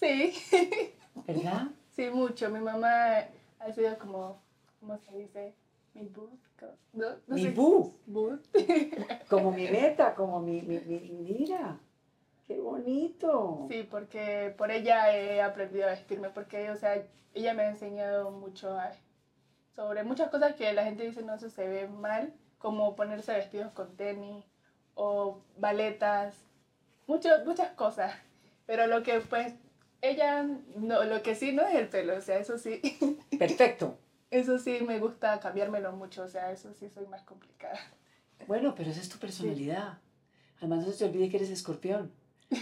Sí. 0.00 0.34
¿Verdad? 1.26 1.68
Sí, 1.94 2.10
mucho. 2.10 2.50
Mi 2.50 2.58
mamá 2.58 3.26
ha 3.60 3.72
sido 3.72 3.96
como, 3.96 4.42
¿cómo 4.80 4.98
se 4.98 5.16
dice? 5.16 5.54
Mi 5.94 6.08
boo. 6.08 6.30
¿No? 6.92 7.10
no 7.28 7.34
mi 7.36 7.42
sé. 7.42 7.50
boo. 7.52 7.94
boo. 8.06 8.38
como 9.30 9.52
mi 9.52 9.68
meta, 9.68 10.16
como 10.16 10.40
mi, 10.40 10.62
mi, 10.62 10.80
mi, 10.80 10.98
mira. 10.98 11.78
Qué 12.48 12.58
bonito. 12.58 13.68
Sí, 13.70 13.86
porque 13.88 14.52
por 14.58 14.72
ella 14.72 15.16
he 15.16 15.40
aprendido 15.40 15.86
a 15.86 15.90
vestirme, 15.90 16.30
porque 16.30 16.70
o 16.70 16.76
sea, 16.76 17.06
ella 17.34 17.54
me 17.54 17.62
ha 17.62 17.70
enseñado 17.70 18.32
mucho 18.32 18.76
sobre 19.76 20.02
muchas 20.02 20.28
cosas 20.28 20.56
que 20.56 20.72
la 20.72 20.84
gente 20.84 21.04
dice 21.04 21.22
no, 21.22 21.34
eso 21.34 21.48
se 21.50 21.68
ve 21.68 21.86
mal, 21.86 22.34
como 22.58 22.96
ponerse 22.96 23.32
vestidos 23.32 23.72
con 23.72 23.96
tenis, 23.96 24.44
o 24.94 25.40
baletas, 25.58 26.34
muchas 27.06 27.44
muchas 27.44 27.70
cosas. 27.72 28.14
Pero 28.66 28.86
lo 28.86 29.02
que 29.02 29.20
pues 29.20 29.54
ella, 30.02 30.46
no, 30.76 31.04
lo 31.04 31.22
que 31.22 31.34
sí 31.34 31.52
no 31.52 31.66
es 31.66 31.74
el 31.74 31.88
pelo, 31.88 32.16
o 32.16 32.20
sea, 32.20 32.38
eso 32.38 32.58
sí. 32.58 32.80
Perfecto. 33.38 33.98
Eso 34.30 34.58
sí 34.58 34.78
me 34.86 35.00
gusta 35.00 35.40
cambiármelo 35.40 35.92
mucho, 35.92 36.22
o 36.22 36.28
sea, 36.28 36.52
eso 36.52 36.72
sí 36.72 36.88
soy 36.88 37.06
más 37.06 37.22
complicada. 37.22 37.78
Bueno, 38.46 38.74
pero 38.76 38.90
esa 38.90 39.00
es 39.00 39.08
tu 39.08 39.18
personalidad. 39.18 39.98
Además 40.58 40.86
no 40.86 40.92
se 40.92 40.98
te 40.98 41.04
olvide 41.04 41.28
que 41.28 41.36
eres 41.36 41.50
escorpión. 41.50 42.12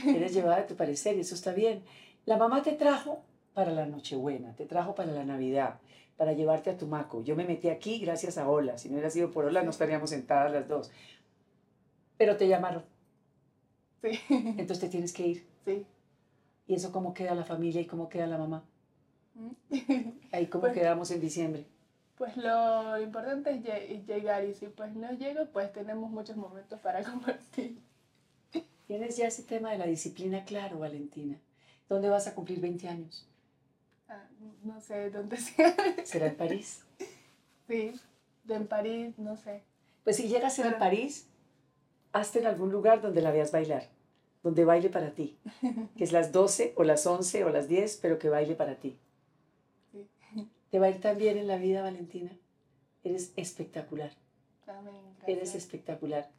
Eres 0.06 0.34
llevada 0.34 0.58
de 0.58 0.64
tu 0.64 0.76
parecer 0.76 1.16
y 1.16 1.20
eso 1.20 1.34
está 1.34 1.52
bien. 1.52 1.82
La 2.26 2.36
mamá 2.36 2.62
te 2.62 2.72
trajo 2.72 3.22
para 3.54 3.72
la 3.72 3.86
Nochebuena, 3.86 4.54
te 4.54 4.66
trajo 4.66 4.94
para 4.94 5.12
la 5.12 5.24
Navidad, 5.24 5.80
para 6.16 6.32
llevarte 6.32 6.70
a 6.70 6.76
Tumaco. 6.76 7.22
Yo 7.22 7.36
me 7.36 7.44
metí 7.44 7.68
aquí 7.68 7.98
gracias 7.98 8.38
a 8.38 8.48
Ola. 8.48 8.78
Si 8.78 8.88
no 8.88 8.94
hubiera 8.94 9.10
sido 9.10 9.30
por 9.30 9.46
Ola, 9.46 9.62
no 9.62 9.70
estaríamos 9.70 10.10
sentadas 10.10 10.52
las 10.52 10.68
dos. 10.68 10.90
Pero 12.18 12.36
te 12.36 12.48
llamaron. 12.48 12.84
Sí. 14.02 14.20
Entonces 14.28 14.80
te 14.80 14.88
tienes 14.88 15.12
que 15.12 15.26
ir. 15.26 15.46
Sí. 15.64 15.86
¿Y 16.66 16.74
eso 16.74 16.92
cómo 16.92 17.14
queda 17.14 17.34
la 17.34 17.44
familia 17.44 17.80
y 17.80 17.86
cómo 17.86 18.08
queda 18.08 18.26
la 18.26 18.36
mamá? 18.36 18.64
Mm. 19.34 20.10
Ahí 20.32 20.46
cómo 20.48 20.62
pues 20.62 20.74
quedamos 20.74 21.10
en 21.10 21.20
diciembre. 21.20 21.64
Pues 22.16 22.36
lo 22.36 23.00
importante 23.00 23.50
es 23.50 24.06
llegar 24.06 24.44
y 24.44 24.52
si 24.52 24.66
pues 24.66 24.94
no 24.94 25.12
llego, 25.12 25.46
pues 25.46 25.72
tenemos 25.72 26.10
muchos 26.10 26.36
momentos 26.36 26.80
para 26.80 27.02
compartir. 27.10 27.78
Tienes 28.88 29.16
ya 29.16 29.28
ese 29.28 29.44
tema 29.44 29.70
de 29.70 29.78
la 29.78 29.86
disciplina 29.86 30.44
claro, 30.44 30.80
Valentina. 30.80 31.38
¿Dónde 31.88 32.08
vas 32.08 32.26
a 32.26 32.34
cumplir 32.34 32.60
20 32.60 32.88
años? 32.88 33.26
Ah, 34.08 34.24
no 34.64 34.80
sé, 34.80 35.10
¿dónde 35.10 35.36
sea? 35.38 35.74
¿Será 36.04 36.26
en 36.26 36.36
París? 36.36 36.82
Sí, 37.68 37.92
de 38.44 38.54
en 38.54 38.66
París, 38.66 39.18
no 39.18 39.36
sé. 39.36 39.62
Pues 40.04 40.16
si 40.16 40.26
llegas 40.28 40.54
a 40.54 40.56
ser 40.56 40.72
en 40.72 40.78
París, 40.78 41.27
hazte 42.12 42.40
en 42.40 42.46
algún 42.46 42.70
lugar 42.70 43.00
donde 43.00 43.22
la 43.22 43.30
veas 43.30 43.52
bailar, 43.52 43.88
donde 44.42 44.64
baile 44.64 44.90
para 44.90 45.14
ti, 45.14 45.38
que 45.96 46.04
es 46.04 46.12
las 46.12 46.32
12 46.32 46.74
o 46.76 46.84
las 46.84 47.06
11 47.06 47.44
o 47.44 47.50
las 47.50 47.68
10, 47.68 47.98
pero 48.02 48.18
que 48.18 48.28
baile 48.28 48.54
para 48.54 48.76
ti. 48.76 48.98
Te 50.70 50.78
va 50.78 50.86
a 50.86 50.90
ir 50.90 51.00
tan 51.00 51.16
bien 51.16 51.38
en 51.38 51.46
la 51.46 51.56
vida, 51.56 51.82
Valentina. 51.82 52.30
Eres 53.02 53.32
espectacular. 53.36 54.12
Amén, 54.66 54.94
Eres 55.26 55.54
espectacular. 55.54 56.30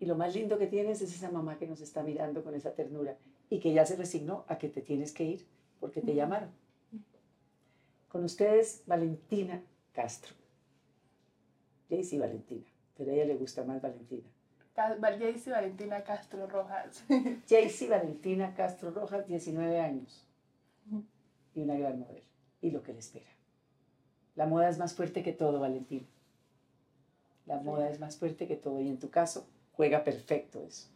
Y 0.00 0.06
lo 0.06 0.16
más 0.16 0.34
lindo 0.34 0.58
que 0.58 0.66
tienes 0.66 1.00
es 1.02 1.14
esa 1.14 1.30
mamá 1.30 1.56
que 1.56 1.66
nos 1.66 1.80
está 1.80 2.02
mirando 2.02 2.42
con 2.42 2.54
esa 2.54 2.74
ternura 2.74 3.16
y 3.48 3.60
que 3.60 3.72
ya 3.72 3.86
se 3.86 3.96
resignó 3.96 4.44
a 4.48 4.58
que 4.58 4.68
te 4.68 4.82
tienes 4.82 5.12
que 5.12 5.24
ir 5.24 5.46
porque 5.78 6.02
te 6.02 6.14
llamaron. 6.14 6.50
Con 8.08 8.24
ustedes, 8.24 8.82
Valentina 8.86 9.62
Castro. 9.92 10.34
Jaycee 11.88 12.18
Valentina, 12.18 12.66
pero 12.96 13.12
a 13.12 13.14
ella 13.14 13.24
le 13.24 13.36
gusta 13.36 13.64
más 13.64 13.80
Valentina. 13.80 14.28
Jaycee 14.76 15.50
Valentina 15.50 16.02
Castro 16.04 16.46
Rojas. 16.46 17.04
Jaycee 17.48 17.88
Valentina 17.88 18.54
Castro 18.54 18.90
Rojas, 18.90 19.26
19 19.26 19.80
años. 19.80 20.26
Y 21.54 21.62
una 21.62 21.76
gran 21.76 21.98
modelo. 21.98 22.26
Y 22.60 22.70
lo 22.70 22.82
que 22.82 22.92
le 22.92 22.98
espera. 22.98 23.26
La 24.34 24.46
moda 24.46 24.68
es 24.68 24.78
más 24.78 24.94
fuerte 24.94 25.22
que 25.22 25.32
todo, 25.32 25.60
Valentina. 25.60 26.06
La 27.46 27.60
moda 27.60 27.88
es 27.88 27.98
más 28.00 28.18
fuerte 28.18 28.46
que 28.46 28.56
todo. 28.56 28.80
Y 28.80 28.88
en 28.88 28.98
tu 28.98 29.08
caso, 29.08 29.46
juega 29.72 30.04
perfecto 30.04 30.62
eso. 30.62 30.88